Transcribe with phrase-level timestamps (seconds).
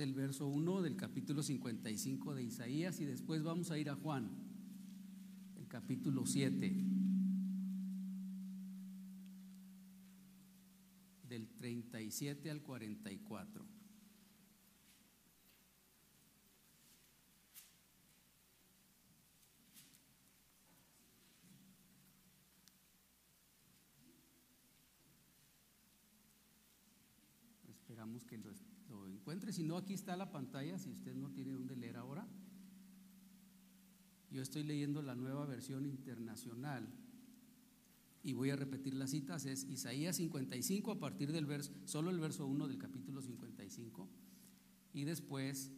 [0.00, 4.30] El verso 1 del capítulo 55 de Isaías y después vamos a ir a Juan,
[5.58, 6.74] el capítulo 7,
[11.28, 13.66] del 37 al 44.
[27.68, 28.50] Esperamos que lo
[29.20, 29.52] encuentre.
[29.52, 32.26] Si no, aquí está la pantalla, si usted no tiene dónde leer ahora.
[34.30, 36.88] Yo estoy leyendo la nueva versión internacional
[38.22, 39.44] y voy a repetir las citas.
[39.44, 44.08] Es Isaías 55 a partir del verso, solo el verso 1 del capítulo 55
[44.92, 45.72] y después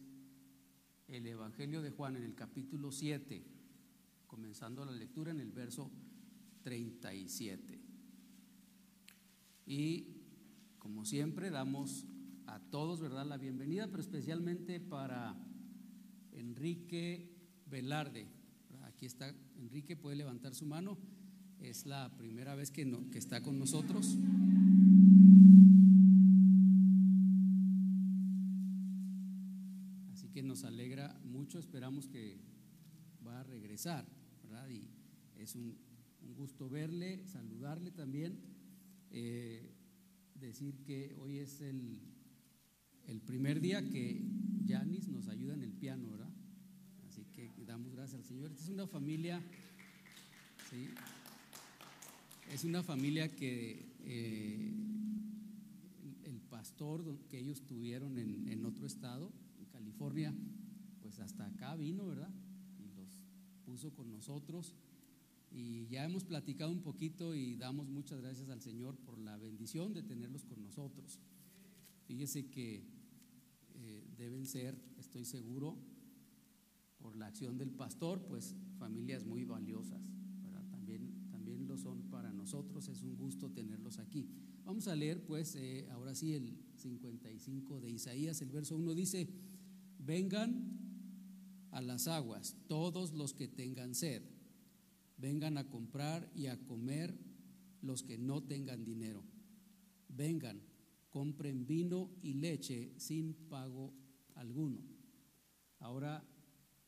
[1.07, 3.43] el Evangelio de Juan en el capítulo 7,
[4.27, 5.91] comenzando la lectura en el verso
[6.61, 7.81] 37.
[9.65, 10.07] Y
[10.79, 12.05] como siempre damos
[12.47, 13.25] a todos, ¿verdad?
[13.25, 15.35] La bienvenida, pero especialmente para
[16.31, 17.29] Enrique
[17.65, 18.27] Velarde.
[18.83, 20.97] Aquí está Enrique, puede levantar su mano.
[21.59, 24.17] Es la primera vez que, no, que está con nosotros.
[30.11, 32.39] Así que nos alegra mucho, esperamos que
[33.25, 34.05] va a regresar,
[34.43, 34.69] ¿verdad?
[34.69, 34.89] Y
[35.37, 35.77] es un,
[36.35, 38.39] gusto verle, saludarle también.
[39.11, 39.71] Eh,
[40.33, 42.12] decir que hoy es el,
[43.07, 44.21] el primer día que
[44.65, 46.29] Yanis nos ayuda en el piano, ¿verdad?
[47.07, 48.51] Así que damos gracias al Señor.
[48.51, 49.41] Esta es una familia,
[50.69, 50.89] ¿sí?
[52.51, 54.73] es una familia que eh,
[56.25, 60.33] el, pastor que ellos tuvieron en otro estado, en California,
[61.01, 62.29] pues hasta acá vino, ¿verdad?
[62.79, 63.09] Y los
[63.65, 64.73] puso con nosotros.
[65.51, 69.93] Y ya hemos platicado un poquito y damos muchas gracias al Señor por la bendición
[69.93, 71.19] de tenerlos con nosotros.
[72.07, 72.83] Fíjese que
[73.75, 75.77] eh, deben ser, estoy seguro,
[76.97, 80.01] por la acción del pastor, pues familias muy valiosas.
[80.71, 84.29] También, también lo son para nosotros, es un gusto tenerlos aquí.
[84.63, 89.27] Vamos a leer pues eh, ahora sí el 55 de Isaías, el verso 1 dice,
[89.99, 90.79] vengan
[91.71, 94.23] a las aguas todos los que tengan sed
[95.23, 97.17] Vengan a comprar y a comer
[97.81, 99.23] los que no tengan dinero.
[100.09, 100.61] Vengan,
[101.13, 103.93] compren vino y leche sin pago
[104.33, 104.79] alguno.
[105.77, 106.27] Ahora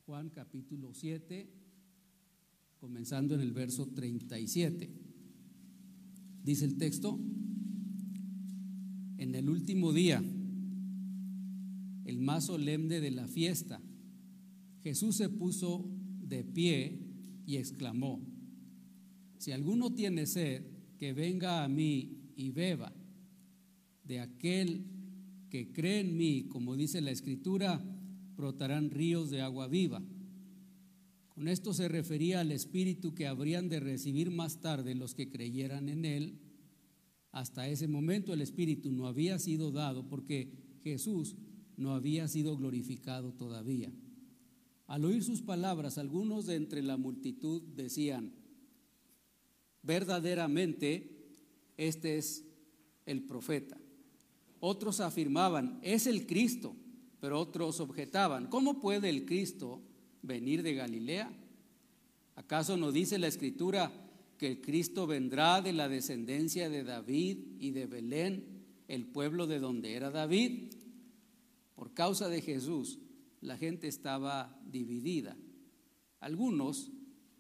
[0.08, 1.48] Juan capítulo 7,
[2.80, 4.90] comenzando en el verso 37.
[6.44, 7.20] Dice el texto,
[9.20, 10.24] en el último día,
[12.06, 13.80] el más solemne de la fiesta,
[14.82, 15.88] Jesús se puso
[16.20, 17.00] de pie
[17.46, 18.26] y exclamó,
[19.38, 20.66] si alguno tiene sed,
[20.98, 22.92] que venga a mí y beba.
[24.06, 24.86] De aquel
[25.50, 27.84] que cree en mí, como dice la escritura,
[28.36, 30.04] brotarán ríos de agua viva.
[31.30, 35.90] Con esto se refería al Espíritu que habrían de recibir más tarde los que creyeran
[35.90, 36.40] en Él.
[37.32, 41.36] Hasta ese momento el Espíritu no había sido dado porque Jesús
[41.76, 43.92] no había sido glorificado todavía.
[44.88, 48.32] Al oír sus palabras, algunos de entre la multitud decían,
[49.84, 51.12] verdaderamente
[51.76, 52.46] este es
[53.06, 53.78] el profeta.
[54.68, 56.76] Otros afirmaban, es el Cristo,
[57.20, 59.80] pero otros objetaban, ¿cómo puede el Cristo
[60.24, 61.32] venir de Galilea?
[62.36, 63.92] ¿Acaso no dice la escritura
[64.40, 69.60] que el Cristo vendrá de la descendencia de David y de Belén, el pueblo de
[69.60, 70.74] donde era David?
[71.76, 72.98] Por causa de Jesús,
[73.42, 75.38] la gente estaba dividida.
[76.20, 76.90] Algunos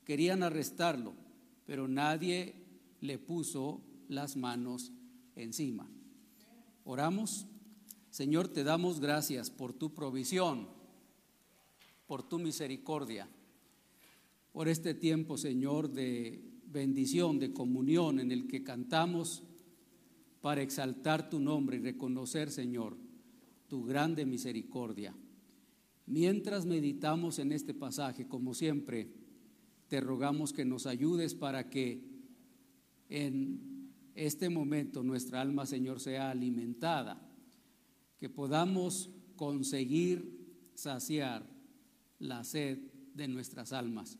[0.03, 1.15] querían arrestarlo,
[1.65, 2.53] pero nadie
[3.01, 4.91] le puso las manos
[5.35, 5.89] encima.
[6.85, 7.47] Oramos.
[8.11, 10.69] Señor, te damos gracias por tu provisión,
[12.05, 13.27] por tu misericordia,
[14.53, 19.43] por este tiempo, Señor, de bendición, de comunión en el que cantamos
[20.41, 22.95] para exaltar tu nombre y reconocer, Señor,
[23.67, 25.15] tu grande misericordia.
[26.05, 29.09] Mientras meditamos en este pasaje, como siempre,
[29.87, 32.03] te rogamos que nos ayudes para que
[33.09, 33.74] en
[34.15, 37.21] este momento nuestra alma, Señor, sea alimentada,
[38.17, 41.45] que podamos conseguir saciar
[42.19, 42.79] la sed
[43.13, 44.17] de nuestras almas,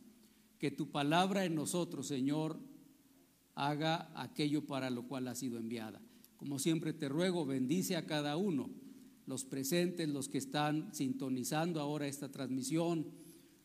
[0.58, 2.60] que tu palabra en nosotros, Señor,
[3.54, 6.00] haga aquello para lo cual ha sido enviada.
[6.36, 8.70] Como siempre te ruego, bendice a cada uno
[9.26, 13.06] los presentes, los que están sintonizando ahora esta transmisión,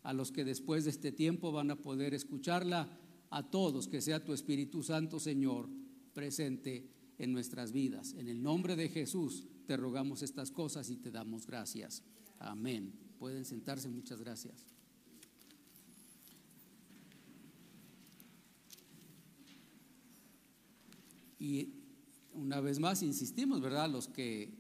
[0.02, 2.98] a los que después de este tiempo van a poder escucharla,
[3.30, 5.70] a todos, que sea tu Espíritu Santo, Señor,
[6.14, 8.14] presente en nuestras vidas.
[8.14, 12.04] En el nombre de Jesús te rogamos estas cosas y te damos gracias.
[12.40, 12.94] Amén.
[13.20, 14.66] Pueden sentarse, muchas gracias.
[21.38, 21.70] Y
[22.34, 23.90] una vez más insistimos, ¿verdad?
[23.90, 24.54] Los que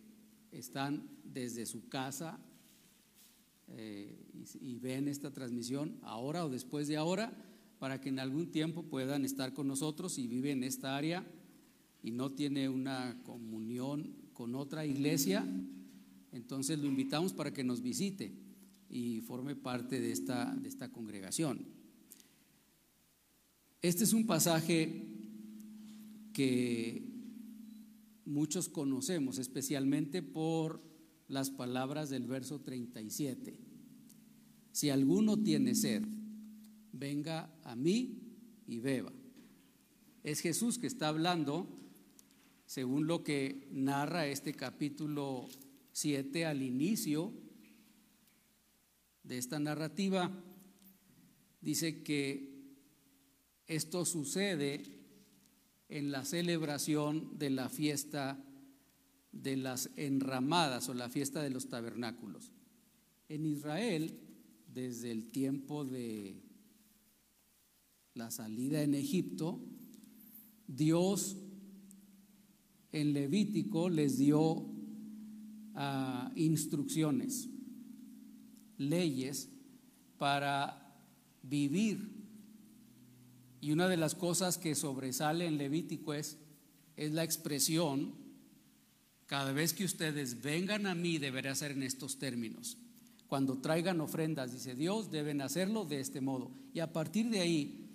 [0.52, 2.40] están desde su casa
[3.70, 7.34] eh, y, y ven esta transmisión ahora o después de ahora,
[7.80, 11.26] para que en algún tiempo puedan estar con nosotros y viven en esta área
[12.04, 15.46] y no tiene una comunión con otra iglesia,
[16.32, 18.32] entonces lo invitamos para que nos visite
[18.90, 21.66] y forme parte de esta, de esta congregación.
[23.82, 25.08] Este es un pasaje
[26.34, 27.04] que
[28.26, 30.82] muchos conocemos, especialmente por
[31.28, 33.58] las palabras del verso 37.
[34.72, 36.04] Si alguno tiene sed,
[36.92, 38.20] venga a mí
[38.68, 39.12] y beba.
[40.24, 41.68] Es Jesús que está hablando,
[42.72, 45.46] según lo que narra este capítulo
[45.92, 47.34] 7 al inicio
[49.24, 50.32] de esta narrativa,
[51.60, 52.78] dice que
[53.68, 54.84] esto sucede
[55.90, 58.42] en la celebración de la fiesta
[59.34, 62.54] de las enramadas o la fiesta de los tabernáculos.
[63.28, 64.18] En Israel,
[64.74, 66.42] desde el tiempo de
[68.14, 69.60] la salida en Egipto,
[70.68, 71.36] Dios
[72.92, 74.66] en Levítico les dio
[75.76, 77.50] ah, instrucciones,
[78.78, 79.50] leyes
[80.18, 80.78] para
[81.44, 82.22] vivir
[83.62, 86.40] y una de las cosas que sobresale en Levítico es,
[86.98, 88.16] es la expresión,
[89.28, 92.78] cada vez que ustedes vengan a mí deberá ser en estos términos.
[93.28, 96.52] Cuando traigan ofrendas, dice Dios, deben hacerlo de este modo.
[96.74, 97.88] Y a partir de ahí,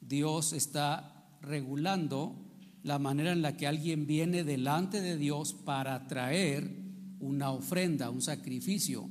[0.00, 2.36] Dios está regulando
[2.82, 6.82] la manera en la que alguien viene delante de Dios para traer
[7.20, 9.08] una ofrenda, un sacrificio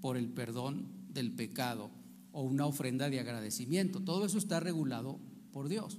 [0.00, 1.90] por el perdón del pecado
[2.32, 4.00] o una ofrenda de agradecimiento.
[4.00, 5.20] Todo eso está regulado
[5.52, 5.98] por Dios.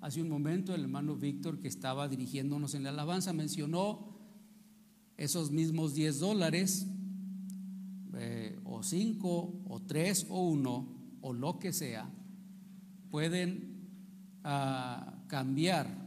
[0.00, 4.12] Hace un momento el hermano Víctor, que estaba dirigiéndonos en la alabanza, mencionó
[5.16, 6.86] esos mismos 10 dólares,
[8.14, 12.10] eh, o 5, o 3, o 1, o lo que sea,
[13.10, 13.88] pueden
[14.42, 16.01] ah, cambiar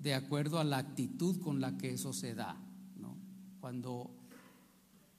[0.00, 2.56] de acuerdo a la actitud con la que eso se da.
[3.60, 4.10] Cuando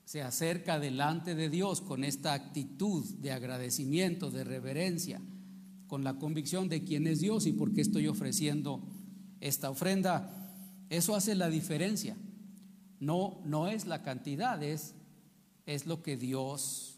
[0.06, 5.22] se acerca delante de Dios con esta actitud de agradecimiento, de reverencia,
[5.88, 8.82] con la convicción de quién es Dios y por qué estoy ofreciendo
[9.42, 10.56] esta ofrenda,
[10.90, 12.16] eso hace la diferencia.
[13.00, 14.96] No, no es la cantidad, es,
[15.66, 16.98] es lo que Dios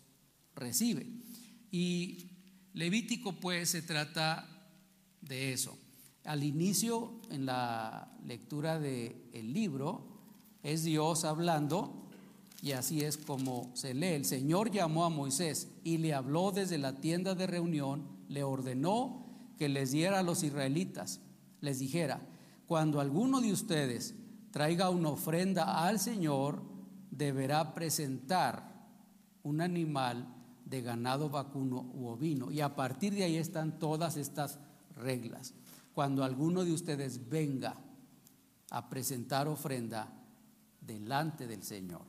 [0.55, 1.07] recibe.
[1.71, 2.29] Y
[2.73, 4.47] Levítico pues se trata
[5.21, 5.77] de eso.
[6.25, 10.03] Al inicio, en la lectura del el libro,
[10.63, 12.01] es Dios hablando
[12.61, 14.13] y así es como se lee.
[14.13, 19.25] El Señor llamó a Moisés y le habló desde la tienda de reunión, le ordenó
[19.57, 21.21] que les diera a los israelitas,
[21.59, 22.21] les dijera,
[22.67, 24.15] cuando alguno de ustedes
[24.51, 26.61] traiga una ofrenda al Señor,
[27.09, 28.71] deberá presentar
[29.43, 30.27] un animal
[30.65, 32.51] de ganado vacuno u ovino.
[32.51, 34.59] Y a partir de ahí están todas estas
[34.95, 35.53] reglas.
[35.93, 37.75] Cuando alguno de ustedes venga
[38.69, 40.11] a presentar ofrenda
[40.79, 42.05] delante del Señor,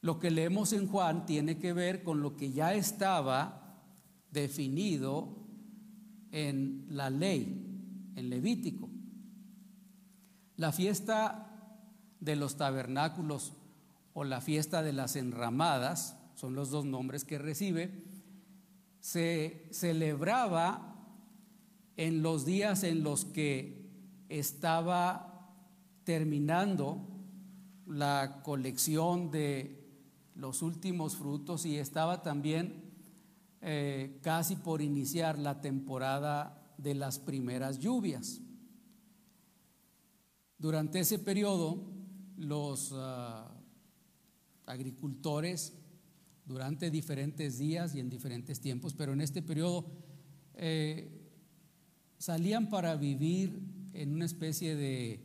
[0.00, 3.80] lo que leemos en Juan tiene que ver con lo que ya estaba
[4.30, 5.38] definido
[6.30, 8.90] en la ley, en Levítico.
[10.56, 11.44] La fiesta
[12.20, 13.54] de los tabernáculos
[14.12, 18.04] o la fiesta de las enramadas, son los dos nombres que recibe,
[19.00, 20.93] se celebraba
[21.96, 23.84] en los días en los que
[24.28, 25.52] estaba
[26.04, 27.08] terminando
[27.86, 29.84] la colección de
[30.34, 32.84] los últimos frutos y estaba también
[33.60, 38.40] eh, casi por iniciar la temporada de las primeras lluvias.
[40.58, 41.82] Durante ese periodo,
[42.36, 43.50] los ah,
[44.66, 45.74] agricultores,
[46.44, 49.86] durante diferentes días y en diferentes tiempos, pero en este periodo,
[50.54, 51.23] eh,
[52.24, 53.60] salían para vivir
[53.92, 55.20] en una especie de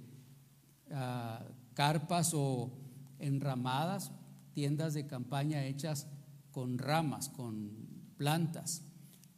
[0.91, 2.73] ah, carpas o
[3.19, 4.11] enramadas
[4.53, 6.07] tiendas de campaña hechas
[6.51, 7.71] con ramas, con
[8.17, 8.83] plantas,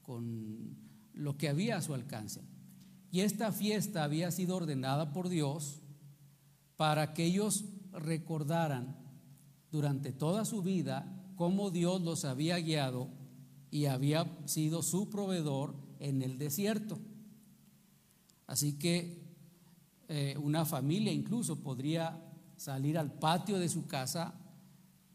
[0.02, 0.76] con
[1.14, 2.42] lo que había a su alcance.
[3.12, 5.84] Y esta fiesta había sido ordenada por Dios
[6.78, 8.98] para que ellos recordaran
[9.72, 13.10] durante toda su vida cómo Dios los había guiado
[13.70, 16.98] y había sido su proveedor en el desierto.
[18.52, 19.18] Así que
[20.10, 22.22] eh, una familia incluso podría
[22.58, 24.34] salir al patio de su casa,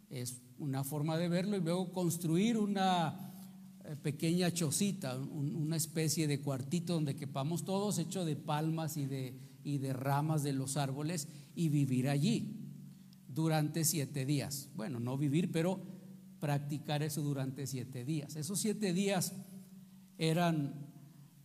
[0.09, 3.35] es una forma de verlo, y luego construir una
[3.85, 9.38] eh, pequeña chocita, una especie de cuartito donde quepamos todos, hecho de palmas y de,
[9.62, 12.57] y de ramas de los árboles, y vivir allí
[13.28, 14.71] durante siete días.
[14.75, 15.83] Bueno, no vivir, pero
[16.40, 18.35] practicar eso durante siete días.
[18.35, 19.35] Esos siete días
[20.16, 20.86] eran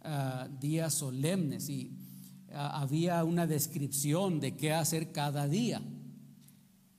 [0.01, 1.91] ah, días solemnes y
[2.53, 5.81] ah, había una descripción de qué hacer cada día,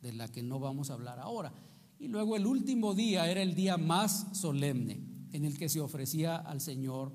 [0.00, 1.52] de la que no vamos a hablar ahora.
[1.98, 5.00] Y luego el último día era el día más solemne
[5.32, 7.12] en el que se ofrecía al Señor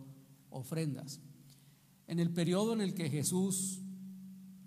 [0.50, 1.20] ofrendas.
[2.08, 3.82] En el periodo en el que Jesús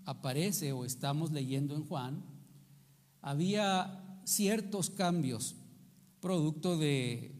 [0.05, 2.23] aparece o estamos leyendo en Juan,
[3.23, 5.57] había ciertos cambios
[6.21, 7.40] producto de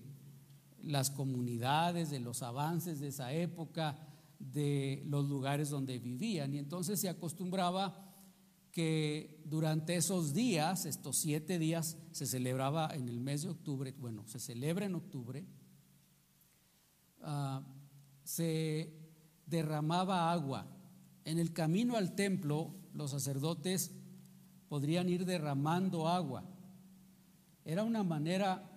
[0.83, 3.99] las comunidades, de los avances de esa época,
[4.39, 6.55] de los lugares donde vivían.
[6.55, 8.11] Y entonces se acostumbraba
[8.73, 14.27] que durante esos días, estos siete días, se celebraba en el mes de octubre, bueno,
[14.27, 15.45] se celebra en octubre,
[17.23, 17.63] ah,
[18.23, 18.95] se
[19.47, 20.67] derramaba agua.
[21.25, 23.93] En el camino al templo, los sacerdotes
[24.69, 26.45] podrían ir derramando agua.
[27.65, 28.70] Era una manera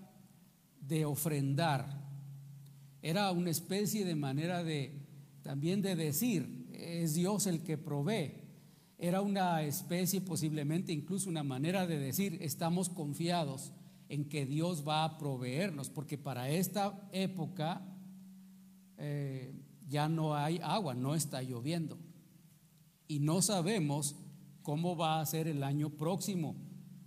[0.88, 2.02] de ofrendar.
[3.02, 5.04] Era una especie de manera de
[5.44, 8.42] también de decir, es Dios el que provee.
[8.98, 13.74] Era una especie, posiblemente incluso una manera de decir, estamos confiados
[14.08, 17.86] en que Dios va a proveernos, porque para esta época
[18.98, 19.54] eh,
[19.90, 21.98] ya no hay agua, no está lloviendo.
[23.08, 24.16] Y no sabemos
[24.62, 26.56] cómo va a ser el año próximo.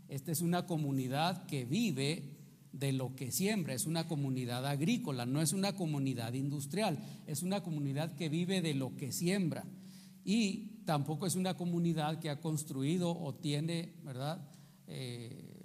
[0.08, 2.35] Esta es una comunidad que vive
[2.78, 7.62] de lo que siembra, es una comunidad agrícola, no es una comunidad industrial, es una
[7.62, 9.64] comunidad que vive de lo que siembra.
[10.24, 14.46] Y tampoco es una comunidad que ha construido o tiene, ¿verdad?
[14.86, 15.56] Eh,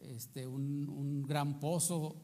[0.00, 2.16] este, un, un gran pozo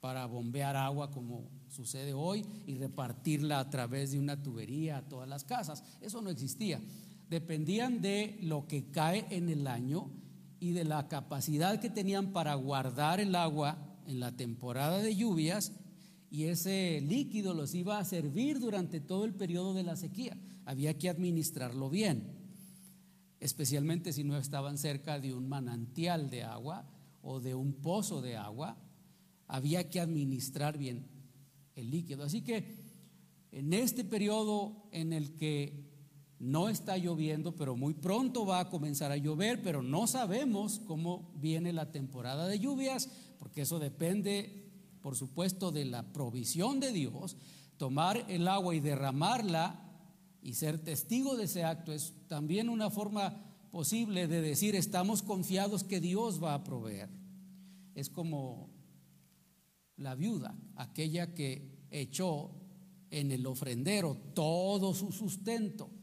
[0.00, 5.28] para bombear agua como sucede hoy y repartirla a través de una tubería a todas
[5.28, 5.84] las casas.
[6.00, 6.80] Eso no existía.
[7.28, 10.10] Dependían de lo que cae en el año
[10.60, 15.72] y de la capacidad que tenían para guardar el agua en la temporada de lluvias
[16.30, 20.36] y ese líquido los iba a servir durante todo el periodo de la sequía.
[20.64, 22.30] Había que administrarlo bien,
[23.40, 26.88] especialmente si no estaban cerca de un manantial de agua
[27.22, 28.76] o de un pozo de agua,
[29.48, 31.08] había que administrar bien
[31.74, 32.22] el líquido.
[32.22, 32.76] Así que
[33.50, 35.89] en este periodo en el que
[36.40, 41.30] no está lloviendo, pero muy pronto va a comenzar a llover, pero no sabemos cómo
[41.36, 44.70] viene la temporada de lluvias, porque eso depende,
[45.02, 47.36] por supuesto, de la provisión de Dios.
[47.76, 49.86] Tomar el agua y derramarla
[50.42, 55.84] y ser testigo de ese acto es también una forma posible de decir estamos confiados
[55.84, 57.10] que Dios va a proveer.
[57.94, 58.70] Es como
[59.98, 62.50] la viuda, aquella que echó
[63.10, 65.99] en el ofrendero todo su sustento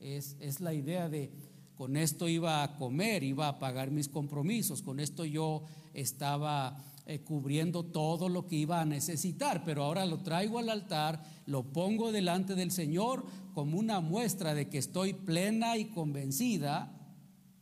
[0.00, 1.30] es, la idea de
[1.76, 5.62] con esto iba a comer, iba a pagar mis compromisos, con esto yo
[5.94, 6.76] estaba
[7.06, 11.72] eh, cubriendo todo lo que iba a necesitar, pero ahora lo traigo al altar, lo
[11.72, 13.24] pongo delante del Señor
[13.54, 16.94] como una muestra de que estoy plena y convencida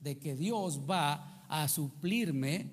[0.00, 2.70] de que Dios va a suplirme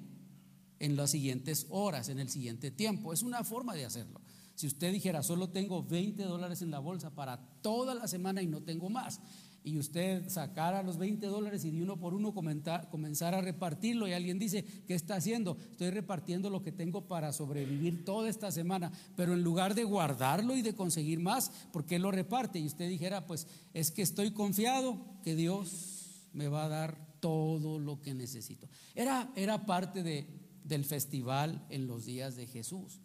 [0.80, 3.14] en las siguientes horas, en el siguiente tiempo.
[3.14, 4.22] Es una forma de hacerlo.
[4.56, 8.48] Si usted dijera, solo tengo 20 dólares en la bolsa para toda la semana y
[8.48, 9.20] no tengo más,
[9.64, 14.14] y usted sacara los 20 dólares y de uno por uno comenzar a repartirlo y
[14.14, 15.58] alguien dice, ¿qué está haciendo?
[15.72, 20.56] Estoy repartiendo lo que tengo para sobrevivir toda esta semana, pero en lugar de guardarlo
[20.58, 22.60] y de conseguir más, ¿por qué lo reparte?
[22.60, 27.80] Y usted dijera, pues es que estoy confiado que Dios me va a dar todo
[27.80, 28.68] lo que necesito.
[28.96, 30.28] Era, era parte de,
[30.66, 33.00] del festival en los días de Jesús.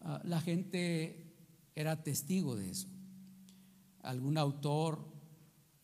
[0.00, 1.34] Ah, la gente
[1.76, 2.88] era testigo de eso.
[4.02, 5.15] Algún autor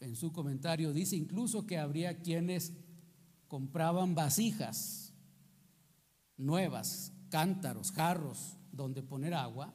[0.03, 2.73] en su comentario dice incluso que habría quienes
[3.49, 5.15] compraban vasijas
[6.37, 9.73] nuevas, cántaros, jarros donde poner agua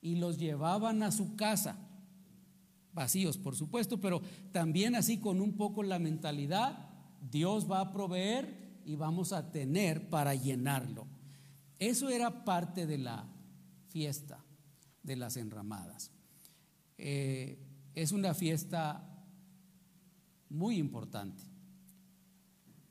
[0.00, 1.78] y los llevaban a su casa,
[2.92, 4.20] vacíos por supuesto, pero
[4.52, 6.90] también así con un poco la mentalidad,
[7.20, 11.06] Dios va a proveer y vamos a tener para llenarlo.
[11.78, 13.28] Eso era parte de la
[13.88, 14.44] fiesta
[15.02, 16.10] de las enramadas.
[16.96, 17.58] Eh,
[17.94, 19.17] es una fiesta
[20.50, 21.42] muy importante.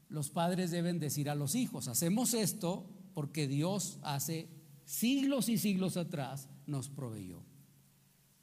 [0.10, 4.48] Los padres deben decir a los hijos, hacemos esto porque Dios hace
[4.86, 7.44] siglos y siglos atrás nos proveyó.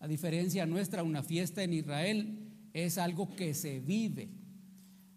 [0.00, 4.30] A diferencia nuestra, una fiesta en Israel es algo que se vive.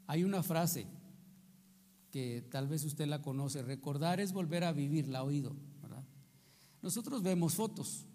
[0.06, 0.88] Hay una frase
[2.12, 5.56] que tal vez usted la conoce, recordar es volver a vivir, la ha oído.
[6.82, 8.06] Nosotros vemos fotos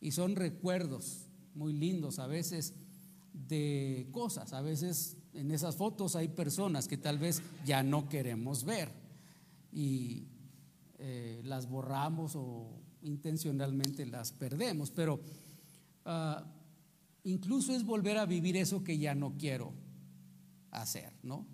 [0.00, 2.74] y son recuerdos muy lindos a veces
[3.48, 8.64] de cosas, a veces en esas fotos hay personas que tal vez ya no queremos
[8.64, 8.90] ver
[9.72, 10.24] y
[10.98, 15.20] eh, las borramos o intencionalmente las perdemos, pero
[16.06, 16.44] ah,
[17.24, 19.72] incluso es volver a vivir eso que ya no quiero
[20.70, 21.46] hacer, ¿no?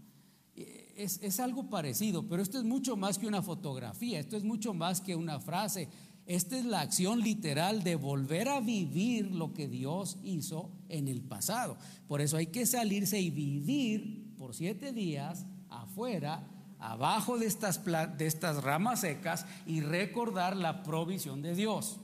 [0.55, 4.75] Es, es, algo parecido, pero esto es mucho más que una fotografía, esto es mucho
[4.75, 5.89] más que una frase,
[6.27, 11.21] esta es la acción literal de volver a vivir lo que Dios hizo en el
[11.21, 11.77] pasado.
[12.07, 16.47] Por eso hay que salirse y vivir por siete días afuera,
[16.79, 21.99] abajo de estas, ramas secas y recordar la provisión de Dios.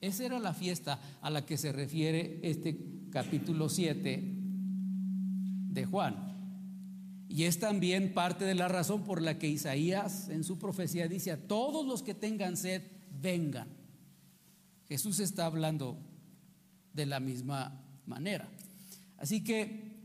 [0.00, 2.78] Esa era la fiesta a la que se refiere este
[3.10, 4.22] capítulo 7
[5.68, 6.35] de Juan.
[7.28, 11.32] Y es también parte de la razón por la que Isaías en su profecía dice,
[11.32, 12.82] a todos los que tengan sed,
[13.20, 13.68] vengan.
[14.88, 15.98] Jesús está hablando
[16.92, 18.48] de la misma manera.
[19.18, 19.96] Así que,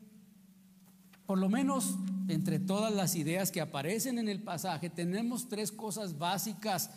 [1.26, 1.96] por lo menos
[2.28, 6.90] entre todas las ideas que aparecen en el pasaje, tenemos tres cosas básicas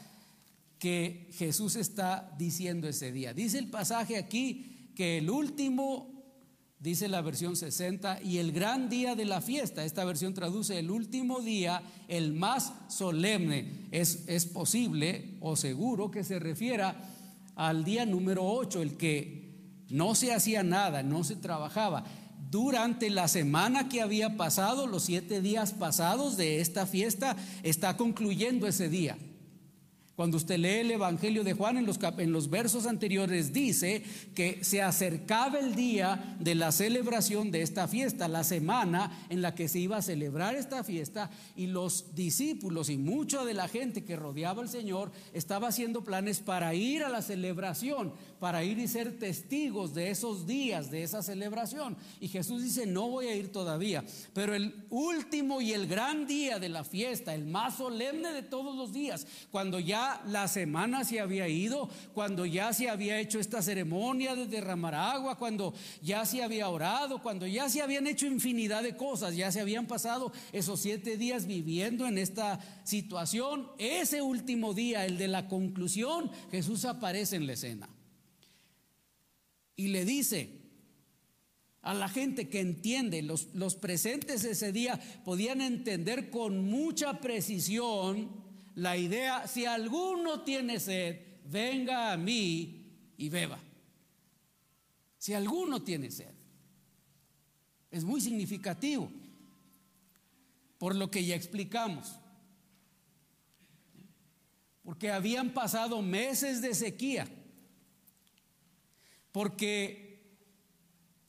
[0.79, 3.35] que Jesús está diciendo ese día.
[3.35, 6.14] Dice el pasaje aquí que el último,
[6.79, 10.91] dice la versión 60, y el gran día de la fiesta, esta versión traduce el
[10.91, 13.89] último día, el más solemne.
[13.91, 17.11] Es, es posible o seguro que se refiera
[17.57, 19.45] al día número 8, el que
[19.89, 22.05] no se hacía nada, no se trabajaba.
[22.51, 28.67] Durante la semana que había pasado, los siete días pasados de esta fiesta, está concluyendo
[28.67, 29.19] ese día.
[30.17, 34.63] Cuando usted lee el Evangelio de Juan en los, en los, versos anteriores dice que
[34.63, 39.67] se acercaba el día de la celebración de esta fiesta, la semana en la que
[39.67, 44.15] se iba a celebrar esta fiesta y los discípulos y mucha de la gente que
[44.15, 49.19] rodeaba al Señor estaba haciendo planes para ir a la celebración, para ir y ser
[49.19, 51.97] testigos de esos días, de esa celebración.
[52.21, 56.61] Y Jesús dice, no voy a ir todavía, pero el último y el gran día
[56.61, 61.21] de la fiesta, el más solemne de todos los días, cuando ya la semana se
[61.21, 66.43] había ido, cuando ya se había hecho esta ceremonia de derramar agua, cuando ya se
[66.43, 70.81] había orado, cuando ya se habían hecho infinidad de cosas, ya se habían pasado esos
[70.81, 77.37] siete días viviendo en esta situación, ese último día, el de la conclusión, Jesús aparece
[77.37, 77.89] en la escena
[79.77, 80.61] y le dice,
[81.83, 88.44] a la gente que entiende, los, los, presentes ese día podían entender con mucha precisión
[88.75, 93.59] la idea, si alguno tiene sed, venga a mí y beba.
[95.19, 96.33] Si alguno tiene sed.
[97.91, 99.11] Es muy significativo,
[100.79, 102.19] por lo que ya explicamos.
[104.83, 107.29] Porque habían pasado meses de sequía.
[109.31, 110.21] Porque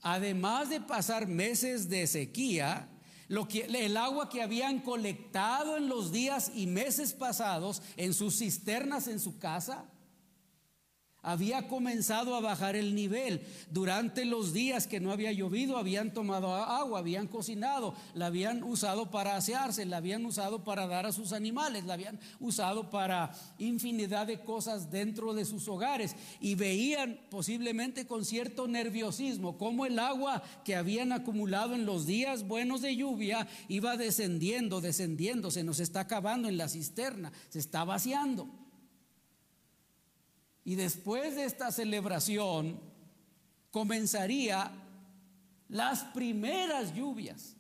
[0.02, 2.90] además de pasar meses de sequía,
[3.28, 8.38] lo que, el agua que habían colectado en los días y meses pasados en sus
[8.38, 9.86] cisternas en su casa
[11.26, 13.42] había comenzado a bajar el nivel.
[13.72, 19.10] Durante los días que no había llovido, habían tomado agua, habían cocinado, la habían usado
[19.10, 24.28] para asearse, la habían usado para dar a sus animales, la habían usado para infinidad
[24.28, 30.44] de cosas dentro de sus hogares y veían posiblemente con cierto nerviosismo cómo el agua
[30.64, 36.02] que habían acumulado en los días buenos de lluvia iba descendiendo, descendiendo, se nos está
[36.02, 38.65] acabando en la cisterna, se está vaciando.
[40.66, 42.80] Y después de esta celebración
[43.70, 44.72] comenzaría
[45.70, 47.56] las primeras lluvias.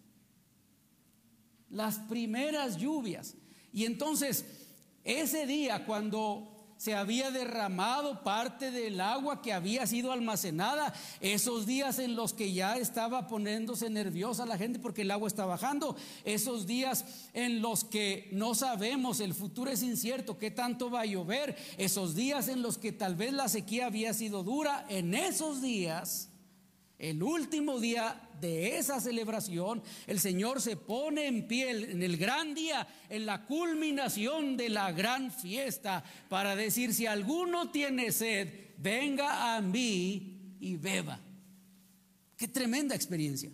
[1.69, 3.35] Las primeras lluvias.
[3.71, 4.45] Y entonces,
[5.03, 10.93] ese día cuando se había derramado parte del agua que había sido almacenada.
[11.21, 15.45] Esos días en los que ya estaba poniéndose nerviosa la gente porque el agua está
[15.45, 15.95] bajando.
[16.25, 21.05] Esos días en los que no sabemos, el futuro es incierto, qué tanto va a
[21.05, 21.55] llover.
[21.77, 24.85] Esos días en los que tal vez la sequía había sido dura.
[24.89, 26.29] En esos días
[26.97, 32.53] el último día de esa celebración, el Señor se pone en pie en el gran
[32.53, 39.55] día, en la culminación de la gran fiesta, para decir, si alguno tiene sed, venga
[39.55, 41.19] a mí y beba.
[42.37, 43.51] Qué tremenda experiencia.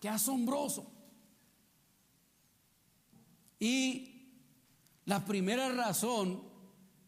[0.00, 0.92] Qué asombroso.
[3.58, 4.14] Y
[5.06, 6.42] la primera razón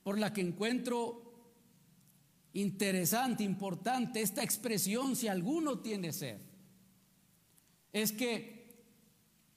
[0.03, 1.26] por la que encuentro
[2.57, 6.39] interesante, importante, esta expresión, si alguno tiene sed,
[7.93, 8.83] es que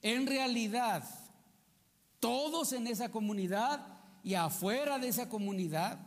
[0.02, 1.08] en realidad
[2.18, 3.86] todos en esa comunidad
[4.22, 5.98] y afuera de esa comunidad,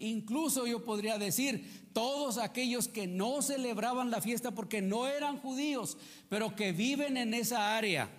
[0.00, 5.98] incluso yo podría decir, todos aquellos que no celebraban la fiesta porque no eran judíos,
[6.28, 8.10] pero que viven en esa área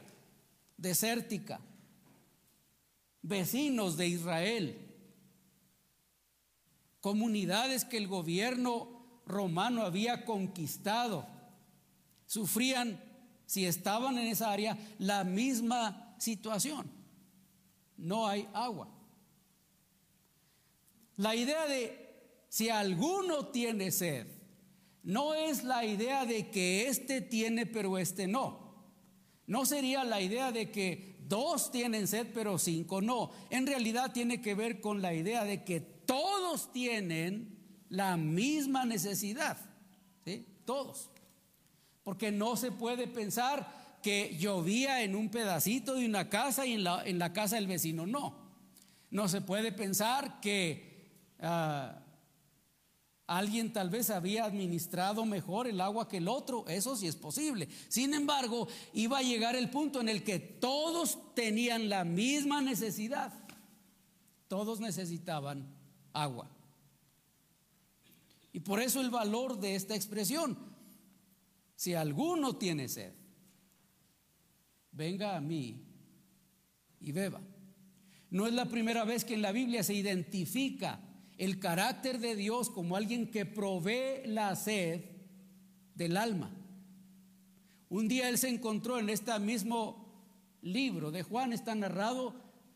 [0.77, 1.59] desértica,
[3.21, 4.90] vecinos de Israel,
[7.01, 8.87] comunidades que el gobierno
[9.25, 11.27] romano había conquistado,
[12.25, 13.03] sufrían,
[13.45, 16.89] si estaban en esa área, la misma situación.
[17.97, 18.87] No hay agua.
[21.17, 24.27] La idea de si alguno tiene sed,
[25.03, 28.71] no es la idea de que este tiene pero este no.
[29.47, 33.31] No sería la idea de que dos tienen sed pero cinco no.
[33.49, 37.57] En realidad tiene que ver con la idea de que todos tienen
[37.89, 39.57] la misma necesidad,
[40.25, 40.45] ¿sí?
[40.65, 41.09] Todos.
[42.03, 46.83] Porque no se puede pensar que llovía en un pedacito de una casa y en
[46.83, 48.35] la, en la casa del vecino no.
[49.11, 51.99] No se puede pensar que ah,
[53.27, 57.67] alguien tal vez había administrado mejor el agua que el otro, eso sí es posible.
[57.89, 63.33] Sin embargo, iba a llegar el punto en el que todos tenían la misma necesidad.
[64.47, 65.80] Todos necesitaban
[66.13, 66.49] agua.
[68.53, 70.57] Y por eso el valor de esta expresión.
[71.75, 73.13] Si alguno tiene sed,
[74.91, 75.83] venga a mí
[76.99, 77.41] y beba.
[78.29, 80.99] No es la primera vez que en la Biblia se identifica
[81.37, 85.03] el carácter de Dios como alguien que provee la sed
[85.95, 86.51] del alma.
[87.89, 90.01] Un día él se encontró en este mismo
[90.61, 92.35] libro de Juan, está narrado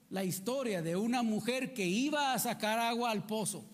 [0.09, 3.65] la historia de una mujer que iba a sacar agua al pozo,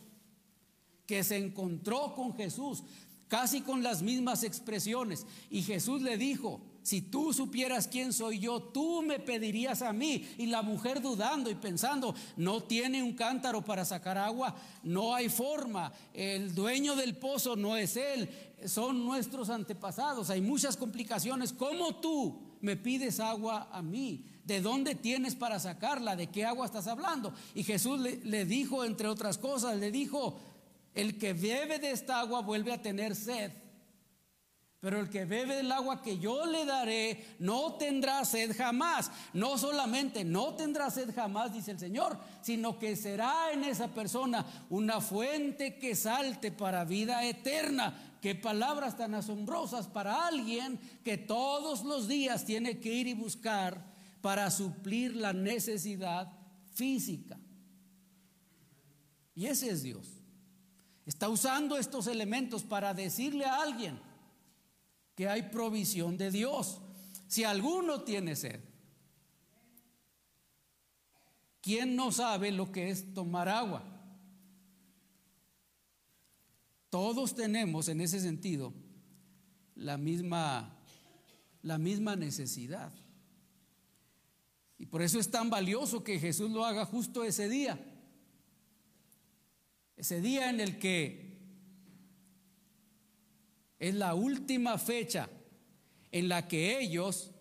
[1.06, 2.84] que se encontró con Jesús,
[3.28, 8.60] casi con las mismas expresiones, y Jesús le dijo, si tú supieras quién soy yo,
[8.62, 10.28] tú me pedirías a mí.
[10.38, 15.30] Y la mujer dudando y pensando, no tiene un cántaro para sacar agua, no hay
[15.30, 18.30] forma, el dueño del pozo no es él,
[18.66, 21.54] son nuestros antepasados, hay muchas complicaciones.
[21.54, 24.26] ¿Cómo tú me pides agua a mí?
[24.46, 26.16] ¿De dónde tienes para sacarla?
[26.16, 27.34] ¿De qué agua estás hablando?
[27.54, 30.40] Y Jesús le, dijo, entre otras cosas, le dijo,
[30.96, 33.52] el que bebe de esta agua vuelve a tener sed.
[34.80, 39.12] Pero el que bebe del agua que yo le daré no tendrá sed jamás.
[39.32, 44.44] No solamente no tendrá sed jamás, dice el Señor, sino que será en esa persona
[44.72, 48.18] una fuente que salte para vida eterna.
[48.24, 53.91] Qué palabras tan asombrosas para alguien que todos los días tiene que ir y buscar
[54.22, 56.32] para suplir la necesidad
[56.74, 57.40] física.
[59.36, 60.08] Y ese es Dios.
[61.06, 64.00] Está usando estos elementos para decirle a alguien
[65.16, 66.80] que hay provisión de Dios.
[67.28, 68.62] Si alguno tiene sed,
[71.62, 73.84] ¿quién no sabe lo que es tomar agua?
[76.90, 78.74] Todos tenemos en ese sentido
[79.76, 80.78] la misma,
[81.64, 82.92] la misma necesidad.
[84.92, 87.80] Por eso es tan valioso que Jesús lo haga justo ese día.
[89.96, 91.40] Ese día en el que
[93.80, 95.30] es la última fecha
[96.12, 97.32] en la que ellos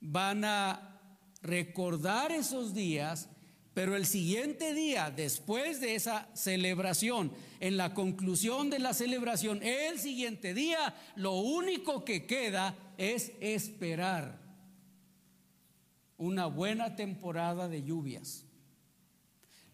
[0.00, 1.00] van a
[1.42, 3.28] recordar esos días,
[3.74, 9.98] pero el siguiente día, después de esa celebración, en la conclusión de la celebración, el
[9.98, 14.43] siguiente día, lo único que queda es esperar
[16.24, 18.44] una buena temporada de lluvias.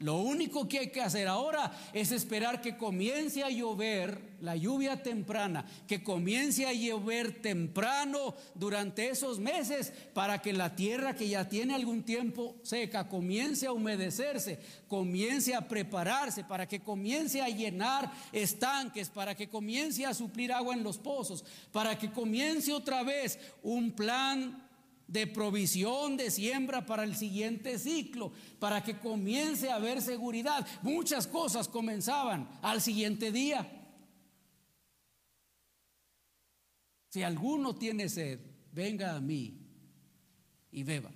[0.00, 5.02] Lo único que hay que hacer ahora es esperar que comience a llover la lluvia
[5.02, 11.50] temprana, que comience a llover temprano durante esos meses para que la tierra que ya
[11.50, 14.58] tiene algún tiempo seca comience a humedecerse,
[14.88, 20.72] comience a prepararse, para que comience a llenar estanques, para que comience a suplir agua
[20.72, 24.69] en los pozos, para que comience otra vez un plan
[25.10, 30.64] de provisión de siembra para el siguiente ciclo, para que comience a haber seguridad.
[30.82, 33.68] Muchas cosas comenzaban al siguiente día.
[37.08, 38.38] Si alguno tiene sed,
[38.70, 39.66] venga a mí
[40.70, 41.10] y beba.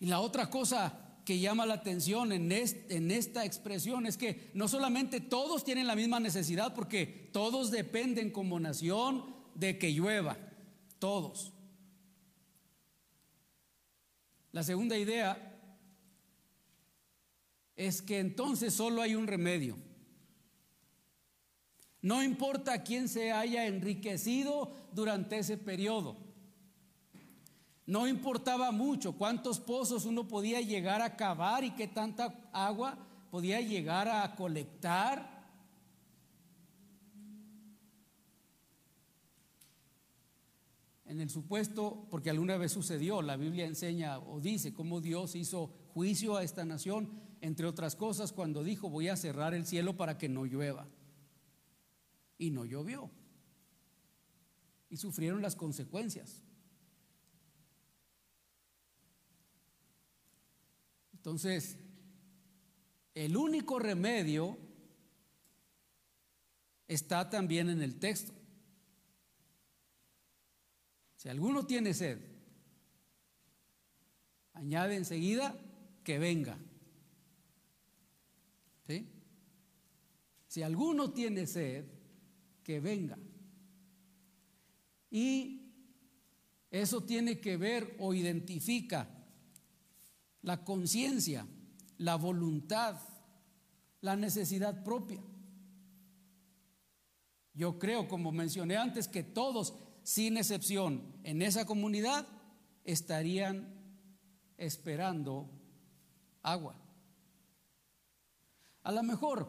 [0.00, 4.68] Y la otra cosa que llama la atención en, en, esta expresión es que no
[4.68, 10.36] solamente todos tienen la misma necesidad, porque todos dependen como nación de que llueva,
[10.98, 11.52] todos.
[14.50, 15.56] La segunda idea
[17.76, 19.76] es que entonces solo hay un remedio.
[22.00, 26.16] No importa quién se haya enriquecido durante ese periodo.
[27.86, 32.98] No importaba mucho cuántos pozos uno podía llegar a cavar y qué tanta agua
[33.30, 35.31] podía llegar a colectar.
[41.12, 45.66] En el supuesto, porque alguna vez sucedió, la Biblia enseña o dice cómo Dios hizo
[45.92, 47.10] juicio a esta nación,
[47.42, 50.88] entre otras cosas, cuando dijo voy a cerrar el cielo para que no llueva.
[52.38, 53.10] Y no llovió.
[54.88, 56.42] Y sufrieron las consecuencias.
[61.12, 61.76] Entonces,
[63.14, 64.56] el único remedio
[66.88, 68.32] está también en el texto.
[71.22, 72.18] Si alguno tiene sed,
[74.54, 75.56] añade enseguida
[76.02, 76.58] que venga.
[80.48, 81.84] Si alguno tiene sed,
[82.64, 83.16] que venga.
[85.12, 85.72] Y
[86.72, 89.08] eso tiene que ver o identifica
[90.42, 91.46] la conciencia,
[91.98, 93.00] la voluntad,
[94.00, 95.22] la necesidad propia.
[97.54, 102.26] Yo creo, como mencioné antes, que todos, sin excepción, en esa comunidad
[102.84, 103.72] estarían
[104.56, 105.48] esperando
[106.42, 106.76] agua.
[108.82, 109.48] A lo mejor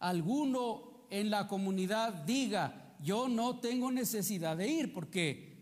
[0.00, 5.54] alguno en la comunidad diga, yo no tengo necesidad de ir porque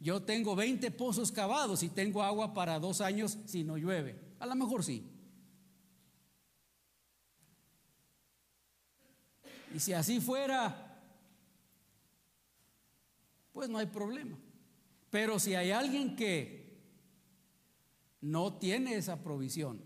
[0.00, 4.20] yo tengo 20 pozos cavados y tengo agua para dos años si no llueve.
[4.38, 5.10] A lo mejor sí.
[9.74, 10.83] Y si así fuera,
[13.54, 14.36] pues no hay problema.
[15.08, 16.76] Pero si hay alguien que
[18.20, 19.80] no tiene esa provisión,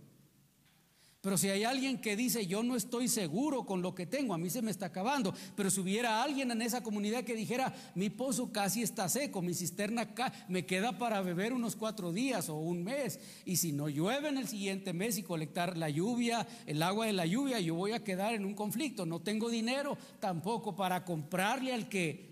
[1.21, 4.39] pero si hay alguien que dice, yo no estoy seguro con lo que tengo, a
[4.39, 8.09] mí se me está acabando, pero si hubiera alguien en esa comunidad que dijera, mi
[8.09, 10.15] pozo casi está seco, mi cisterna
[10.49, 14.39] me queda para beber unos cuatro días o un mes, y si no llueve en
[14.39, 18.05] el siguiente mes y colectar la lluvia, el agua de la lluvia, yo voy a
[18.05, 22.28] quedar en un conflicto, no tengo dinero tampoco para comprarle al que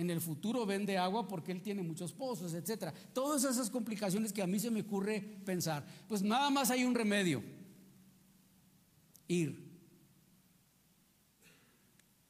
[0.00, 2.92] en el futuro vende agua porque él tiene muchos pozos, etcétera.
[3.12, 6.94] Todas esas complicaciones que a mí se me ocurre pensar, pues nada más hay un
[6.94, 7.42] remedio
[9.28, 9.70] ir.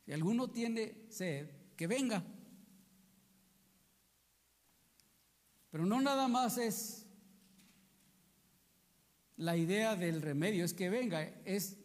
[0.04, 2.22] Si alguno tiene sed, que venga.
[5.70, 7.06] Pero no nada más es
[9.36, 11.78] la idea del remedio, es que venga, es,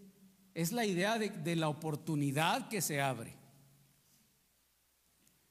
[0.54, 3.44] es la idea de, de la oportunidad que se abre.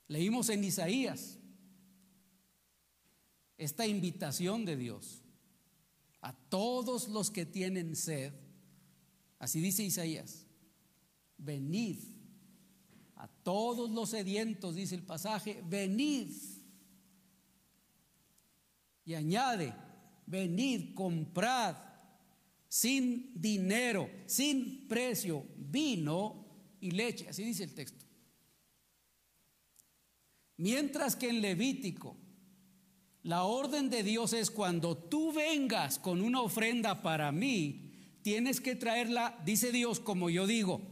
[0.08, 1.38] Leímos en Isaías
[3.56, 5.22] esta invitación de Dios
[6.20, 8.32] a todos los que tienen sed,
[9.38, 10.46] Así dice Isaías,
[11.36, 11.98] venid
[13.16, 16.30] a todos los sedientos, dice el pasaje, venid.
[19.04, 19.74] Y añade,
[20.26, 21.76] venid, comprad
[22.68, 26.46] sin dinero, sin precio, vino
[26.80, 27.28] y leche.
[27.28, 28.03] Así dice el texto.
[30.56, 32.16] Mientras que en Levítico
[33.22, 37.90] la orden de Dios es cuando tú vengas con una ofrenda para mí,
[38.22, 40.82] tienes que traerla, dice Dios, como yo digo.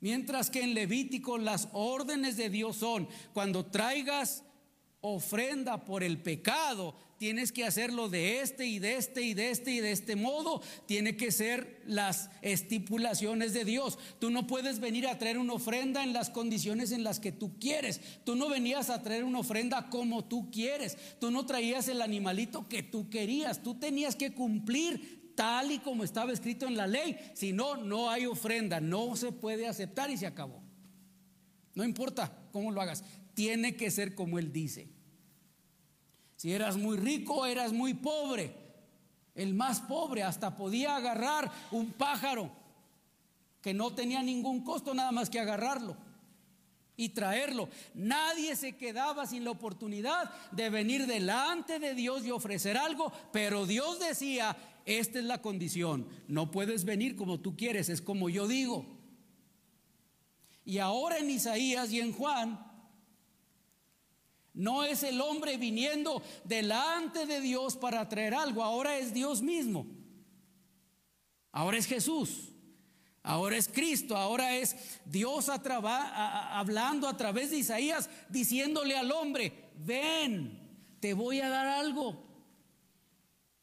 [0.00, 4.44] Mientras que en Levítico las órdenes de Dios son, cuando traigas
[5.00, 9.72] ofrenda por el pecado, tienes que hacerlo de este y de este y de este
[9.72, 10.62] y de este modo.
[10.86, 13.98] Tiene que ser las estipulaciones de Dios.
[14.18, 17.58] Tú no puedes venir a traer una ofrenda en las condiciones en las que tú
[17.58, 18.00] quieres.
[18.24, 20.96] Tú no venías a traer una ofrenda como tú quieres.
[21.20, 23.62] Tú no traías el animalito que tú querías.
[23.62, 27.16] Tú tenías que cumplir tal y como estaba escrito en la ley.
[27.34, 30.62] Si no, no hay ofrenda, no se puede aceptar y se acabó.
[31.74, 33.04] No importa cómo lo hagas,
[33.34, 34.97] tiene que ser como Él dice.
[36.38, 38.54] Si eras muy rico, eras muy pobre.
[39.34, 42.48] El más pobre hasta podía agarrar un pájaro
[43.60, 45.96] que no tenía ningún costo nada más que agarrarlo
[46.96, 47.68] y traerlo.
[47.92, 53.66] Nadie se quedaba sin la oportunidad de venir delante de Dios y ofrecer algo, pero
[53.66, 56.06] Dios decía, esta es la condición.
[56.28, 58.86] No puedes venir como tú quieres, es como yo digo.
[60.64, 62.67] Y ahora en Isaías y en Juan,
[64.58, 69.86] no es el hombre viniendo delante de Dios para traer algo, ahora es Dios mismo.
[71.52, 72.50] Ahora es Jesús.
[73.22, 80.58] Ahora es Cristo, ahora es Dios hablando a través de Isaías, diciéndole al hombre, ven,
[80.98, 82.24] te voy a dar algo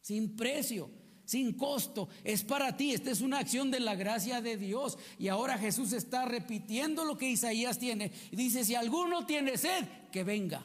[0.01, 0.89] sin precio.
[1.25, 4.97] sin costo, es para ti, esta es una acción de la gracia de Dios.
[5.17, 8.11] Y ahora Jesús está repitiendo lo que Isaías tiene.
[8.31, 10.63] Y dice, si alguno tiene sed, que venga.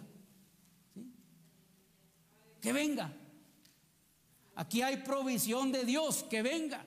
[2.61, 3.12] Que venga.
[4.55, 6.85] Aquí hay provisión de Dios, que venga.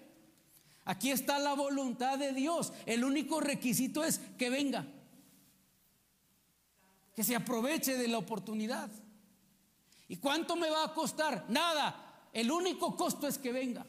[0.85, 2.73] Aquí está la voluntad de Dios.
[2.85, 4.85] El único requisito es que venga.
[7.15, 8.89] Que se aproveche de la oportunidad.
[10.07, 11.45] ¿Y cuánto me va a costar?
[11.49, 12.29] Nada.
[12.33, 13.85] El único costo es que venga.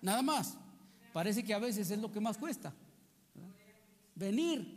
[0.00, 0.56] Nada más.
[1.12, 2.72] Parece que a veces es lo que más cuesta.
[4.14, 4.73] Venir.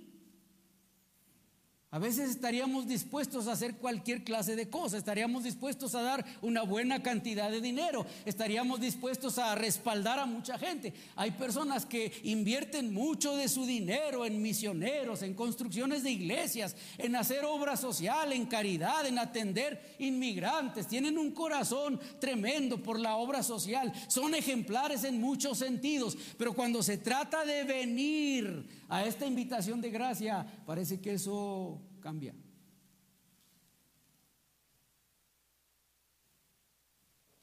[1.90, 6.64] A veces estaríamos dispuestos a hacer cualquier clase de cosa, estaríamos dispuestos a dar una
[6.64, 10.94] buena cantidad de dinero, estaríamos dispuestos a respaldar a mucha gente.
[11.16, 17.16] Hay personas que invierten mucho de su dinero en misioneros, en construcciones de iglesias, en
[17.16, 20.88] hacer obra social, en caridad, en atender inmigrantes.
[20.88, 26.84] Tienen un corazón tremendo por la obra social, son ejemplares en muchos sentidos, pero cuando
[26.84, 32.34] se trata de venir a esta invitación de gracia, parece que eso cambia.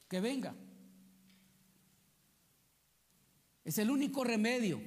[0.07, 0.55] Que venga.
[3.63, 4.81] Es el único remedio.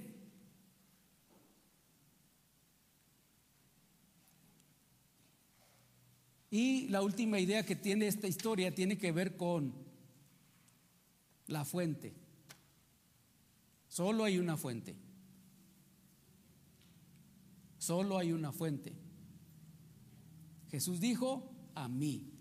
[6.51, 9.75] Y la última idea que tiene esta historia tiene que ver con
[11.47, 12.15] la fuente.
[13.89, 15.08] Solo hay una fuente.
[17.89, 18.93] Solo hay una fuente.
[20.71, 22.35] Jesús dijo, a mí.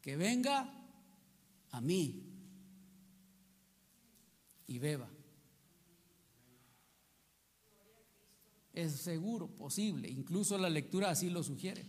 [0.00, 0.72] Que venga
[1.70, 2.22] a mí
[4.68, 5.10] y beba.
[8.72, 11.84] Es seguro, posible, incluso la lectura así lo sugiere.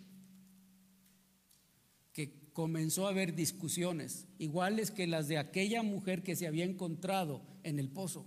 [2.14, 7.44] Que comenzó a haber discusiones, iguales que las de aquella mujer que se había encontrado
[7.62, 8.26] en el pozo.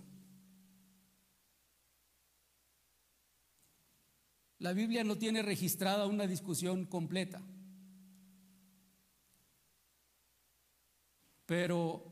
[4.63, 7.41] La Biblia no tiene registrada una discusión completa.
[11.45, 12.09] Pero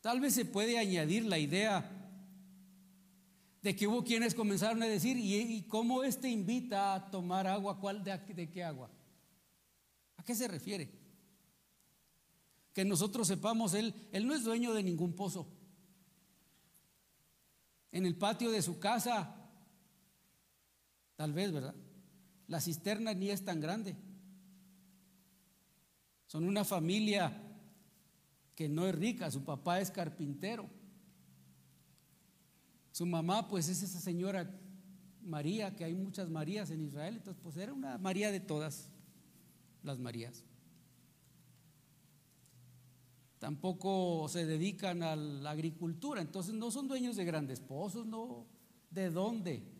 [0.00, 1.90] tal vez se puede añadir la idea
[3.62, 7.80] de que hubo quienes comenzaron a decir, ¿y, cómo este invita a tomar agua?
[7.80, 8.88] ¿Cuál de, de qué agua?
[10.18, 10.88] ¿A qué se refiere?
[12.72, 15.48] Que nosotros sepamos, él, él no es dueño de ningún pozo.
[17.90, 19.36] En el patio de su casa
[21.20, 21.74] Tal vez, ¿verdad?
[22.46, 23.94] La cisterna ni es tan grande.
[26.26, 27.30] Son una familia
[28.54, 30.66] que no es rica, su papá es carpintero.
[32.90, 34.50] Su mamá pues es esa señora
[35.20, 38.88] María, que hay muchas Marías en Israel, entonces pues era una María de todas
[39.82, 40.42] las Marías.
[43.38, 48.46] Tampoco se dedican a la agricultura, entonces no son dueños de grandes pozos, no.
[48.90, 49.79] ¿De dónde?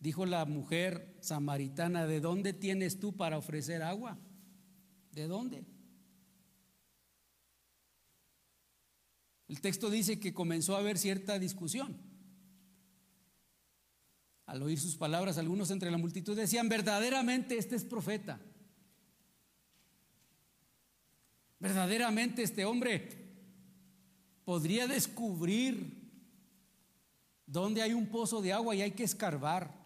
[0.00, 4.18] Dijo la mujer samaritana, ¿de dónde tienes tú para ofrecer agua?
[5.12, 5.66] ¿De dónde?
[9.48, 11.96] El texto dice que comenzó a haber cierta discusión.
[14.46, 18.40] Al oír sus palabras, algunos entre la multitud decían, verdaderamente este es profeta.
[21.58, 23.08] Verdaderamente este hombre
[24.44, 25.98] podría descubrir
[27.46, 29.77] dónde hay un pozo de agua y hay que escarbar.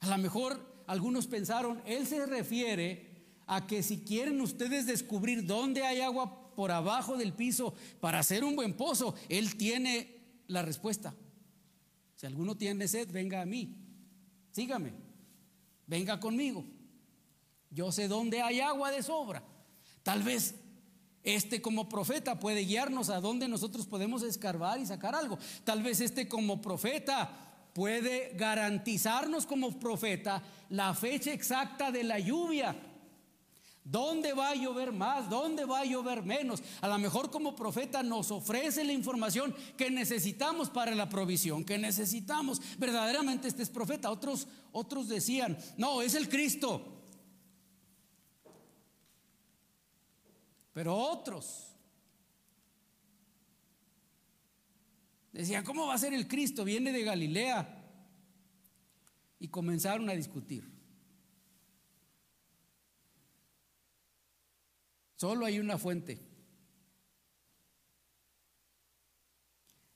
[0.00, 3.08] A lo mejor algunos pensaron, él se refiere
[3.46, 8.44] a que si quieren ustedes descubrir dónde hay agua por abajo del piso para hacer
[8.44, 11.14] un buen pozo, él tiene la respuesta.
[12.14, 13.76] Si alguno tiene sed, venga a mí,
[14.50, 14.92] sígame,
[15.86, 16.64] venga conmigo.
[17.70, 19.42] Yo sé dónde hay agua de sobra.
[20.02, 20.54] Tal vez
[21.22, 25.38] este como profeta puede guiarnos a dónde nosotros podemos escarbar y sacar algo.
[25.64, 27.47] Tal vez este como profeta
[27.78, 32.74] puede garantizarnos como profeta la fecha exacta de la lluvia.
[33.84, 35.30] ¿Dónde va a llover más?
[35.30, 36.60] ¿Dónde va a llover menos?
[36.80, 41.78] A lo mejor como profeta nos ofrece la información que necesitamos para la provisión, que
[41.78, 42.60] necesitamos.
[42.78, 44.10] Verdaderamente este es profeta.
[44.10, 46.82] Otros, otros decían, no, es el Cristo.
[50.74, 51.67] Pero otros
[55.32, 56.64] Decían, ¿cómo va a ser el Cristo?
[56.64, 57.74] Viene de Galilea.
[59.38, 60.68] Y comenzaron a discutir.
[65.16, 66.18] Solo hay una fuente.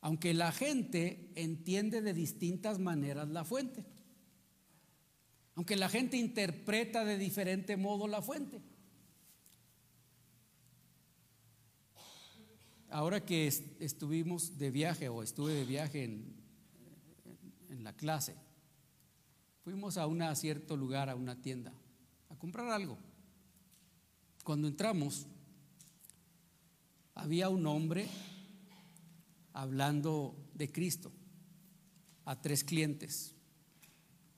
[0.00, 3.84] Aunque la gente entiende de distintas maneras la fuente.
[5.54, 8.62] aunque la gente interpreta de diferente modo la fuente.
[12.92, 13.46] Ahora que
[13.80, 16.42] estuvimos de viaje o estuve de viaje en,
[17.82, 18.36] la clase,
[19.64, 21.72] fuimos a, un cierto lugar, a una tienda,
[22.28, 22.98] a comprar algo.
[24.44, 25.26] Cuando entramos,
[27.14, 28.06] había un hombre
[29.54, 31.10] hablando de Cristo
[32.26, 33.34] a tres clientes,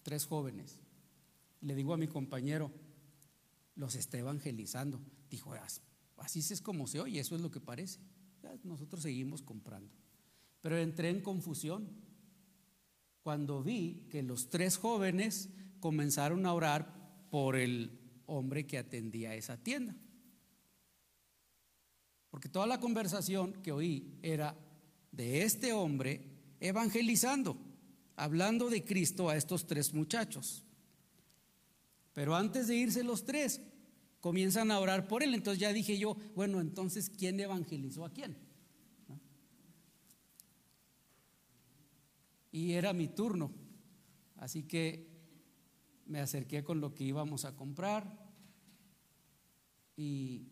[0.04, 0.78] tres jóvenes.
[1.60, 2.70] Le digo a mi compañero,
[3.74, 5.00] los está evangelizando.
[5.28, 5.52] Dijo,
[6.18, 7.98] así es como se oye, eso es lo que parece.
[8.62, 9.94] Nosotros seguimos comprando.
[10.60, 11.88] Pero entré en confusión
[13.22, 19.56] cuando vi que los tres jóvenes comenzaron a orar por el hombre que atendía esa
[19.56, 19.96] tienda.
[22.30, 24.56] Porque toda la conversación que oí era
[25.12, 26.20] de este hombre
[26.60, 27.56] evangelizando,
[28.16, 30.64] hablando de Cristo a estos tres muchachos.
[32.12, 33.60] Pero antes de irse los tres,
[34.24, 35.34] comienzan a orar por él.
[35.34, 38.38] Entonces ya dije yo, bueno, entonces, ¿quién evangelizó a quién?
[42.50, 43.52] Y era mi turno.
[44.36, 45.10] Así que
[46.06, 48.32] me acerqué con lo que íbamos a comprar
[49.94, 50.48] y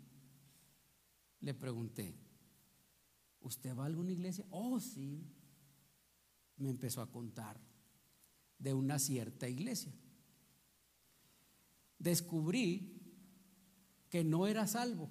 [1.40, 2.14] le pregunté,
[3.40, 4.44] ¿usted va a alguna iglesia?
[4.50, 5.24] Oh, sí.
[6.58, 7.58] Me empezó a contar
[8.58, 9.94] de una cierta iglesia
[12.02, 12.98] descubrí
[14.12, 15.08] que no era salvo.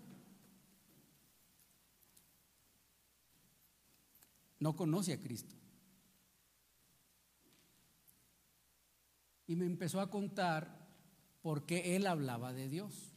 [4.59, 5.55] No conoce a Cristo.
[9.47, 10.87] Y me empezó a contar
[11.41, 13.11] por qué él hablaba de Dios.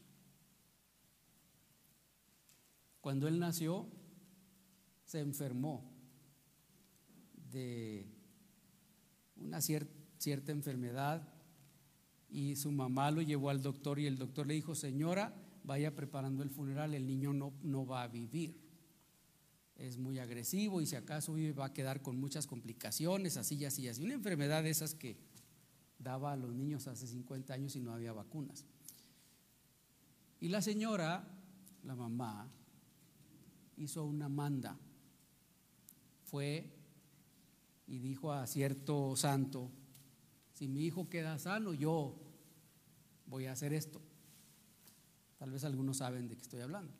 [3.02, 3.86] Cuando él nació,
[5.04, 5.92] se enfermó
[7.50, 8.08] de
[9.36, 11.28] una cierta enfermedad
[12.30, 16.42] y su mamá lo llevó al doctor y el doctor le dijo, señora, vaya preparando
[16.42, 18.62] el funeral, el niño no, no va a vivir.
[19.76, 23.64] Es muy agresivo y si acaso vive va a quedar con muchas complicaciones, así y
[23.64, 24.02] así y así.
[24.02, 25.16] Una enfermedad de esas que
[25.98, 28.64] daba a los niños hace 50 años y no había vacunas.
[30.40, 31.26] Y la señora,
[31.82, 32.48] la mamá,
[33.76, 34.78] hizo una manda.
[36.24, 36.70] Fue
[37.86, 39.70] y dijo a cierto santo,
[40.52, 42.16] si mi hijo queda sano, yo
[43.26, 44.00] voy a hacer esto.
[45.44, 46.90] Tal vez algunos saben de qué estoy hablando.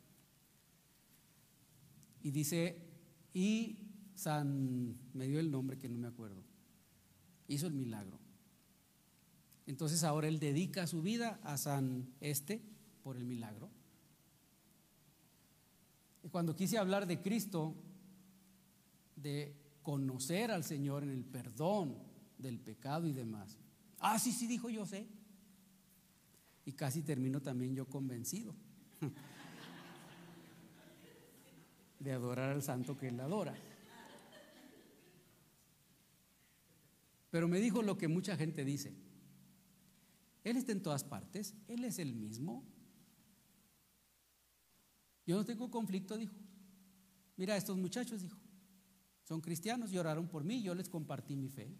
[2.22, 2.76] Y dice,
[3.32, 3.78] y
[4.14, 6.44] San, me dio el nombre que no me acuerdo,
[7.48, 8.20] hizo el milagro.
[9.64, 12.60] Entonces ahora él dedica su vida a San Este
[13.02, 13.70] por el milagro.
[16.22, 17.74] Y cuando quise hablar de Cristo,
[19.16, 21.96] de conocer al Señor en el perdón
[22.36, 23.56] del pecado y demás.
[24.00, 25.08] Ah, sí, sí, dijo yo sé.
[26.64, 28.54] Y casi termino también yo convencido
[32.00, 33.54] de adorar al santo que él adora.
[37.30, 38.94] Pero me dijo lo que mucha gente dice.
[40.44, 42.64] Él está en todas partes, Él es el mismo.
[45.26, 46.34] Yo no tengo conflicto, dijo.
[47.36, 48.38] Mira, estos muchachos, dijo,
[49.24, 51.74] son cristianos y oraron por mí, yo les compartí mi fe.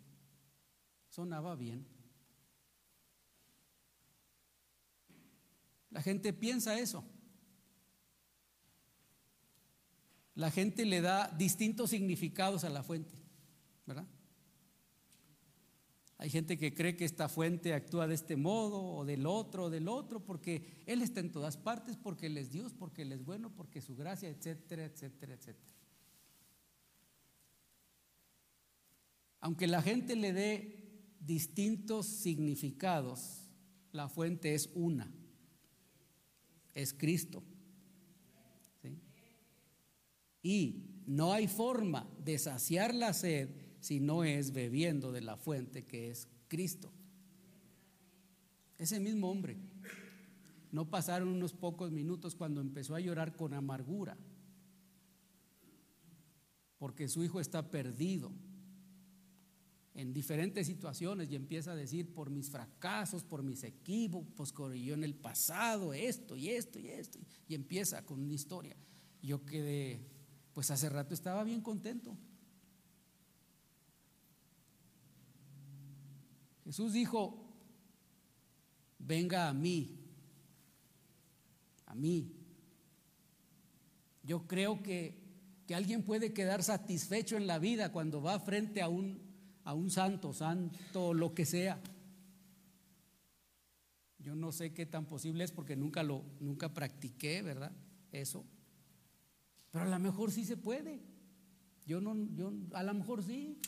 [1.11, 1.87] Sonaba bien.
[5.95, 7.05] La gente piensa eso.
[10.35, 13.15] La gente le da distintos significados a la fuente,
[13.87, 14.05] ¿verdad?
[16.19, 19.71] Hay gente que cree que esta fuente actúa de este modo o del otro o
[19.71, 23.25] del otro porque Él está en todas partes, porque Él es Dios, porque Él es
[23.25, 25.77] bueno, porque su gracia, etcétera, etcétera, etcétera.
[29.39, 33.49] Aunque la gente le dé distintos significados,
[33.93, 35.09] la fuente es una
[36.75, 37.43] es Cristo.
[40.43, 43.49] Y no hay forma de saciar la sed
[43.81, 46.93] si no es bebiendo de la fuente que es Cristo.
[48.79, 49.57] Ese mismo hombre.
[50.71, 54.19] No pasaron unos pocos minutos cuando empezó a llorar con amargura,
[56.79, 58.33] porque su hijo está perdido
[59.95, 64.95] en diferentes situaciones y empieza a decir por mis fracasos, por mis equívocos, por yo
[64.95, 68.77] en el pasado, esto y esto y esto, y empieza con una historia.
[69.23, 70.05] Yo quedé,
[70.53, 72.17] pues hace rato estaba bien contento.
[76.65, 77.55] Jesús dijo,
[78.99, 80.01] venga a mí,
[81.87, 82.33] a mí.
[84.25, 85.23] Yo creo que,
[85.69, 89.24] que alguien puede quedar satisfecho en la vida cuando va frente a un
[89.65, 91.81] a un santo, santo, lo que sea.
[94.19, 97.73] Yo no sé qué tan posible es porque nunca lo nunca practiqué, ¿verdad?
[98.13, 98.45] Eso.
[99.71, 101.03] Pero a lo mejor sí se puede.
[101.87, 103.59] Yo no yo a lo mejor sí.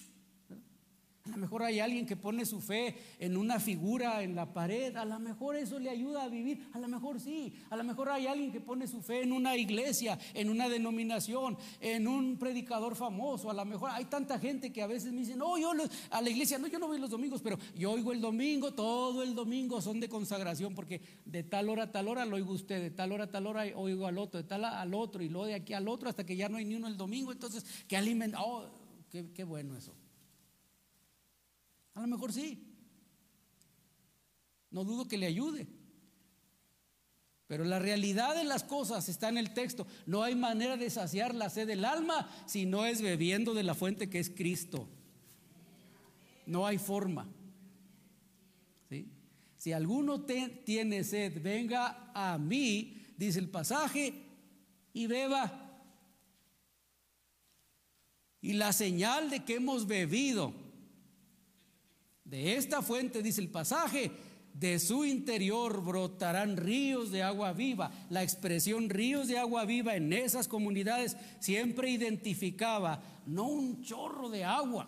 [1.27, 4.95] A lo mejor hay alguien que pone su fe en una figura en la pared.
[4.97, 6.69] A lo mejor eso le ayuda a vivir.
[6.73, 7.53] A lo mejor sí.
[7.71, 11.57] A lo mejor hay alguien que pone su fe en una iglesia, en una denominación,
[11.81, 13.51] en un predicador famoso.
[13.51, 15.73] A lo mejor hay tanta gente que a veces me dicen, no, yo
[16.11, 19.23] a la iglesia, no, yo no voy los domingos, pero yo oigo el domingo, todo
[19.23, 22.81] el domingo son de consagración, porque de tal hora a tal hora lo oigo usted,
[22.81, 25.47] de tal hora a tal hora oigo al otro, de tal al otro, y luego
[25.47, 27.33] de aquí al otro, hasta que ya no hay ni uno el domingo.
[27.33, 28.65] Entonces, que alimenta, oh,
[29.11, 29.93] qué, qué bueno eso.
[31.97, 32.63] A lo mejor sí.
[34.71, 35.67] No dudo que le ayude.
[37.47, 39.87] Pero la realidad de las cosas está en el texto.
[40.05, 43.75] No hay manera de saciar la sed del alma si no es bebiendo de la
[43.75, 44.89] fuente que es Cristo.
[46.45, 47.27] No hay forma.
[49.59, 54.15] Si alguno tiene sed, venga a mí, dice el pasaje,
[54.93, 55.81] y beba.
[58.41, 60.66] Y la señal de que hemos bebido
[62.29, 64.11] de esta fuente, dice el pasaje,
[64.53, 67.91] de su interior brotarán ríos de agua viva.
[68.09, 74.45] La expresión ríos de agua viva en esas comunidades siempre identificaba no un chorro de
[74.45, 74.87] agua,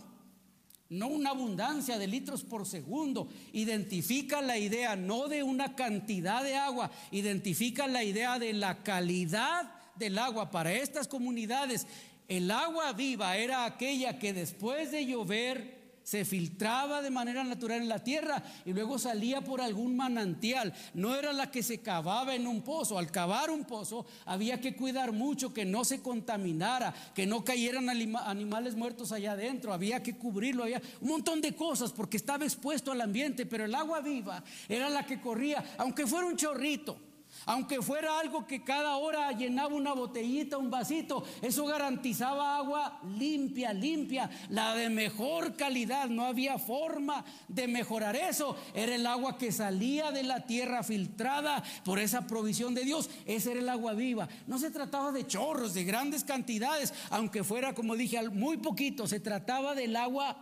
[0.88, 3.28] no una abundancia de litros por segundo.
[3.52, 9.70] Identifica la idea no de una cantidad de agua, identifica la idea de la calidad
[9.96, 10.50] del agua.
[10.50, 11.86] Para estas comunidades,
[12.26, 15.77] el agua viva era aquella que después de llover
[16.08, 20.72] se filtraba de manera natural en la tierra y luego salía por algún manantial.
[20.94, 22.98] No era la que se cavaba en un pozo.
[22.98, 27.90] Al cavar un pozo había que cuidar mucho que no se contaminara, que no cayeran
[27.90, 29.74] animales muertos allá adentro.
[29.74, 33.74] Había que cubrirlo, había un montón de cosas porque estaba expuesto al ambiente, pero el
[33.74, 37.07] agua viva era la que corría, aunque fuera un chorrito.
[37.48, 43.72] Aunque fuera algo que cada hora llenaba una botellita, un vasito, eso garantizaba agua limpia,
[43.72, 46.10] limpia, la de mejor calidad.
[46.10, 48.54] No había forma de mejorar eso.
[48.74, 53.08] Era el agua que salía de la tierra filtrada por esa provisión de Dios.
[53.24, 54.28] Ese era el agua viva.
[54.46, 59.06] No se trataba de chorros, de grandes cantidades, aunque fuera, como dije, muy poquito.
[59.06, 60.36] Se trataba del agua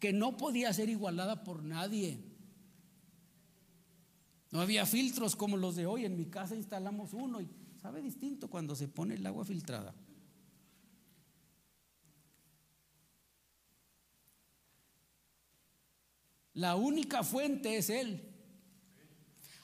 [0.00, 2.27] que no podía ser igualada por nadie.
[4.50, 6.04] No había filtros como los de hoy.
[6.04, 7.48] En mi casa instalamos uno y
[7.80, 9.94] sabe distinto cuando se pone el agua filtrada.
[16.54, 18.27] La única fuente es Él.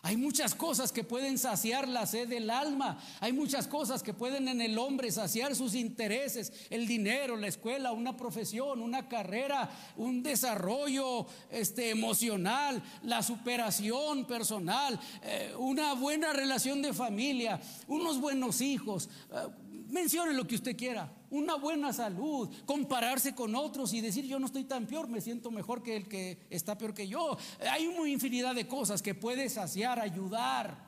[0.04, 2.98] Hay muchas cosas que pueden saciar la sed del alma.
[3.20, 7.90] Hay muchas cosas que pueden en el hombre saciar sus intereses, el dinero, la escuela,
[7.90, 16.82] una profesión, una carrera, un desarrollo este, emocional, la superación personal, eh, una buena relación
[16.82, 19.08] de familia, unos buenos hijos.
[19.32, 21.10] Eh, Mencione lo que usted quiera.
[21.34, 25.50] Una buena salud, compararse con otros y decir yo no estoy tan peor, me siento
[25.50, 27.36] mejor que el que está peor que yo.
[27.72, 30.78] Hay una infinidad de cosas que puede saciar, ayudar.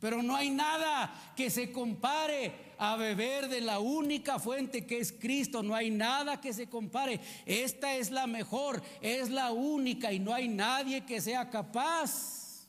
[0.00, 5.12] Pero no hay nada que se compare a beber de la única fuente que es
[5.12, 5.62] Cristo.
[5.62, 7.18] No hay nada que se compare.
[7.46, 12.68] Esta es la mejor, es la única y no hay nadie que sea capaz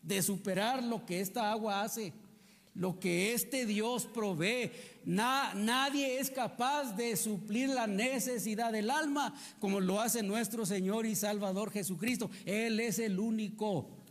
[0.00, 2.12] de superar lo que esta agua hace
[2.74, 4.72] lo que este Dios provee.
[5.04, 11.14] nadie es capaz de suplir la necesidad del alma como lo hace nuestro Señor y
[11.14, 12.30] Salvador Jesucristo.
[12.44, 14.03] Él es el único.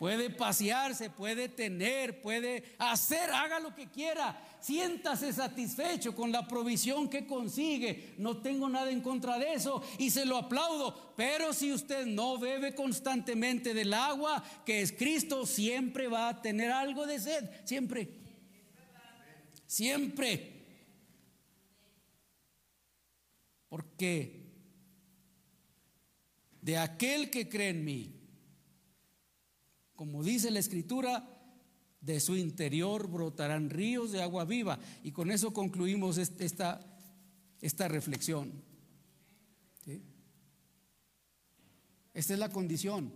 [0.00, 4.34] Puede pasearse, puede tener, puede hacer, haga lo que quiera.
[4.58, 8.14] Siéntase satisfecho con la provisión que consigue.
[8.16, 11.12] No tengo nada en contra de eso y se lo aplaudo.
[11.18, 16.72] Pero si usted no bebe constantemente del agua que es Cristo, siempre va a tener
[16.72, 17.50] algo de sed.
[17.66, 18.08] Siempre.
[19.66, 20.64] Siempre.
[23.68, 24.46] Porque
[26.62, 28.19] de aquel que cree en mí,
[30.00, 31.28] como dice la escritura,
[32.00, 34.78] de su interior brotarán ríos de agua viva.
[35.02, 36.80] Y con eso concluimos esta,
[37.60, 38.50] esta reflexión.
[42.14, 43.12] Esta es la condición.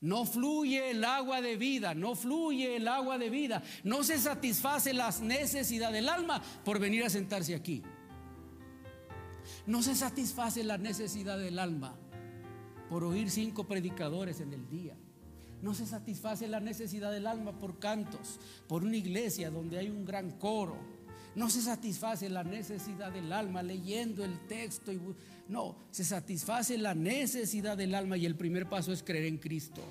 [0.00, 3.62] No fluye el agua de vida, no fluye el agua de vida.
[3.84, 7.84] No se satisface las necesidades del alma por venir a sentarse aquí.
[9.64, 11.96] No se satisface la necesidad del alma
[12.90, 14.96] por oír cinco predicadores en el día.
[15.66, 18.38] No se satisface la necesidad del alma por cantos,
[18.68, 20.76] por una iglesia donde hay un gran coro.
[21.34, 24.92] No se satisface la necesidad del alma leyendo el texto.
[24.92, 25.00] Y,
[25.48, 29.82] no, se satisface la necesidad del alma y el primer paso es creer en Cristo.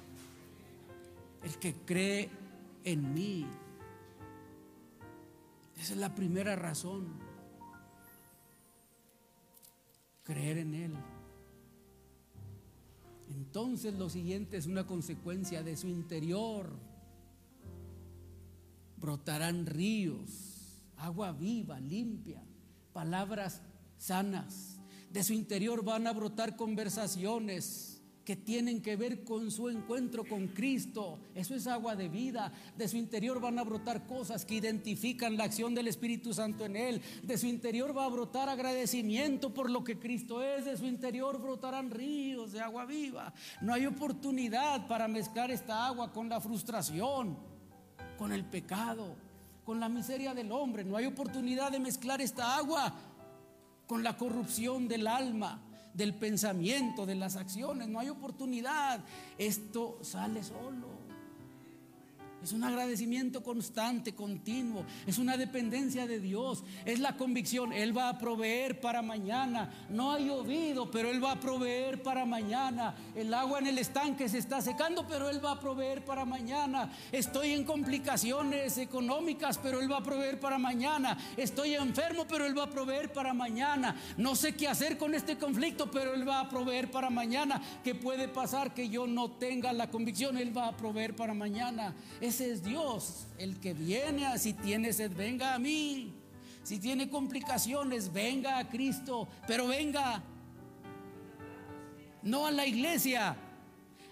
[1.44, 2.30] El que cree
[2.86, 3.46] en mí.
[5.78, 7.20] Esa es la primera razón.
[10.24, 10.94] Creer en Él.
[13.46, 16.70] Entonces lo siguiente es una consecuencia de su interior.
[18.98, 22.43] Brotarán ríos, agua viva, limpia,
[22.91, 23.62] palabras
[23.98, 24.80] sanas.
[25.12, 27.95] De su interior van a brotar conversaciones
[28.26, 31.20] que tienen que ver con su encuentro con Cristo.
[31.36, 32.52] Eso es agua de vida.
[32.76, 36.76] De su interior van a brotar cosas que identifican la acción del Espíritu Santo en
[36.76, 37.02] él.
[37.22, 40.66] De su interior va a brotar agradecimiento por lo que Cristo es.
[40.66, 43.32] De su interior brotarán ríos de agua viva.
[43.62, 47.38] No hay oportunidad para mezclar esta agua con la frustración,
[48.18, 49.16] con el pecado,
[49.64, 50.84] con la miseria del hombre.
[50.84, 52.92] No hay oportunidad de mezclar esta agua
[53.86, 55.62] con la corrupción del alma
[55.96, 59.04] del pensamiento, de las acciones, no hay oportunidad.
[59.38, 60.95] Esto sale solo.
[62.46, 64.86] Es un agradecimiento constante, continuo.
[65.08, 66.64] Es una dependencia de Dios.
[66.86, 67.74] Es la convicción.
[67.74, 69.74] Él va a proveer para mañana.
[69.89, 72.96] No ha llovido, pero Él va a proveer para mañana.
[73.16, 76.91] El agua en el estanque se está secando, pero Él va a proveer para mañana.
[77.12, 81.18] Estoy en complicaciones económicas, pero Él va a proveer para mañana.
[81.38, 83.96] Estoy enfermo, pero Él va a proveer para mañana.
[84.18, 87.60] No sé qué hacer con este conflicto, pero Él va a proveer para mañana.
[87.84, 90.38] ¿Qué puede pasar que yo no tenga la convicción?
[90.38, 91.96] Él va a proveer para mañana.
[92.42, 96.14] Es Dios, el que viene, si tiene sed, venga a mí.
[96.64, 100.22] Si tiene complicaciones, venga a Cristo, pero venga.
[102.24, 103.38] No a la iglesia,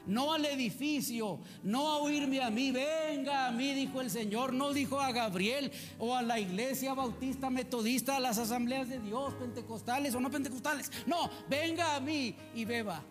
[0.05, 4.71] no al edificio, no a oírme a mí, venga a mí, dijo el Señor, no
[4.71, 10.15] dijo a Gabriel o a la iglesia bautista, metodista, a las asambleas de Dios, pentecostales
[10.15, 13.03] o no pentecostales, no, venga a mí y beba.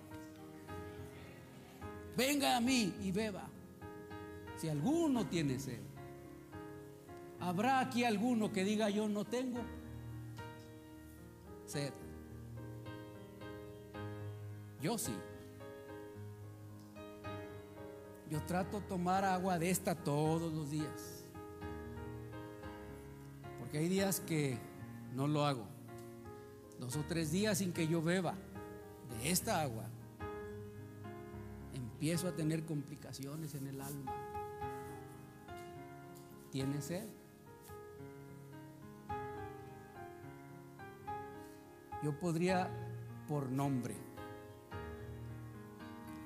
[2.16, 3.51] Venga a mí y beba.
[4.62, 5.80] Si alguno tiene sed,
[7.40, 9.58] ¿habrá aquí alguno que diga yo no tengo
[11.66, 11.92] sed?
[14.80, 15.16] Yo sí.
[18.30, 21.24] Yo trato de tomar agua de esta todos los días.
[23.58, 24.60] Porque hay días que
[25.12, 25.66] no lo hago.
[26.78, 28.36] Dos o tres días sin que yo beba
[29.10, 29.86] de esta agua.
[31.74, 34.31] Empiezo a tener complicaciones en el alma.
[36.52, 37.08] ¿Tiene sed?
[42.02, 42.70] Yo podría
[43.26, 43.94] por nombre,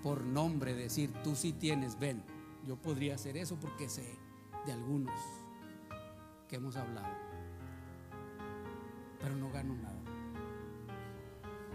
[0.03, 2.25] por nombre decir, tú sí tienes, ven.
[2.67, 4.19] Yo podría hacer eso porque sé
[4.67, 5.15] de algunos
[6.49, 7.15] que hemos hablado,
[9.21, 10.01] pero no gano nada.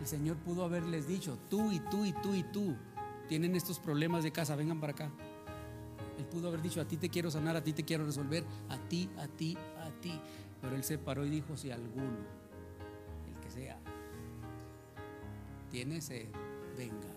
[0.02, 2.76] El Señor pudo haberles dicho, tú y tú y tú y tú
[3.30, 5.12] tienen estos problemas de casa, vengan para acá.
[6.22, 8.78] Él pudo haber dicho, a ti te quiero sanar, a ti te quiero resolver, a
[8.78, 10.22] ti, a ti, a ti.
[10.61, 12.19] Pero él se paró y dijo, si alguno,
[13.28, 13.80] el que sea,
[15.72, 16.28] tiene sed,
[16.78, 17.09] venga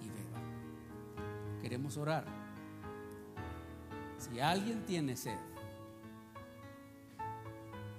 [0.00, 1.60] y beba.
[1.60, 2.24] Queremos orar.
[4.16, 5.36] Si alguien tiene sed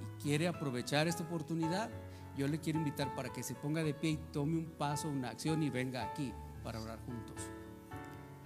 [0.02, 1.92] y quiere aprovechar esta oportunidad,
[2.36, 5.30] yo le quiero invitar para que se ponga de pie y tome un paso, una
[5.30, 7.44] acción y venga aquí para orar juntos.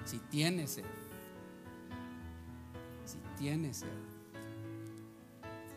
[0.03, 0.83] Si tiene sed,
[3.41, 3.87] tiene sed.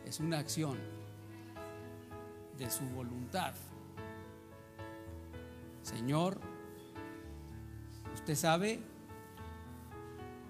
[0.04, 0.76] Es una acción
[2.58, 3.54] de su voluntad.
[5.80, 6.38] Señor,
[8.12, 8.80] usted sabe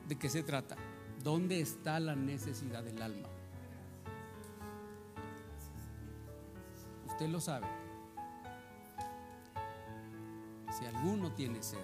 [0.08, 0.74] de qué se trata.
[1.22, 3.28] ¿Dónde está la necesidad del alma?
[7.06, 7.68] Usted lo sabe.
[10.76, 11.78] Si alguno tiene sed,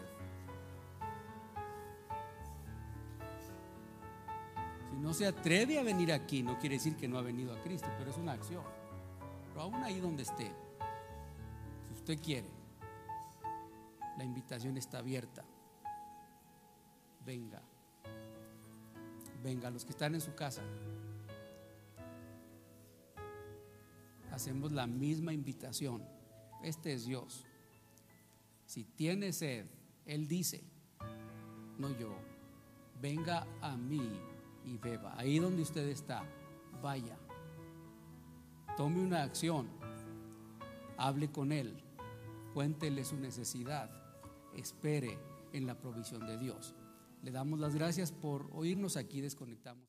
[5.11, 7.89] no se atreve a venir aquí, no quiere decir que no ha venido a Cristo,
[7.99, 8.63] pero es una acción.
[9.49, 10.53] Pero aún ahí donde esté,
[11.89, 12.47] si usted quiere,
[14.17, 15.45] la invitación está abierta.
[17.27, 17.61] Venga,
[19.43, 20.63] venga, los que están en su casa.
[24.31, 26.05] Hacemos la misma invitación.
[26.63, 27.45] Este es Dios.
[28.65, 29.67] Si tiene sed,
[30.07, 30.63] Él dice,
[31.79, 32.15] no yo,
[33.03, 34.30] venga a mí
[34.71, 35.14] y beba.
[35.18, 36.23] Ahí donde usted está,
[36.81, 37.18] vaya.
[38.77, 39.68] Tome una acción.
[40.97, 41.83] Hable con Él.
[42.55, 43.91] Cuéntele su necesidad.
[44.55, 45.18] Espere
[45.53, 46.75] en la provisión de Dios.
[47.23, 49.21] Le damos las gracias por oírnos aquí.
[49.21, 49.89] Desconectamos.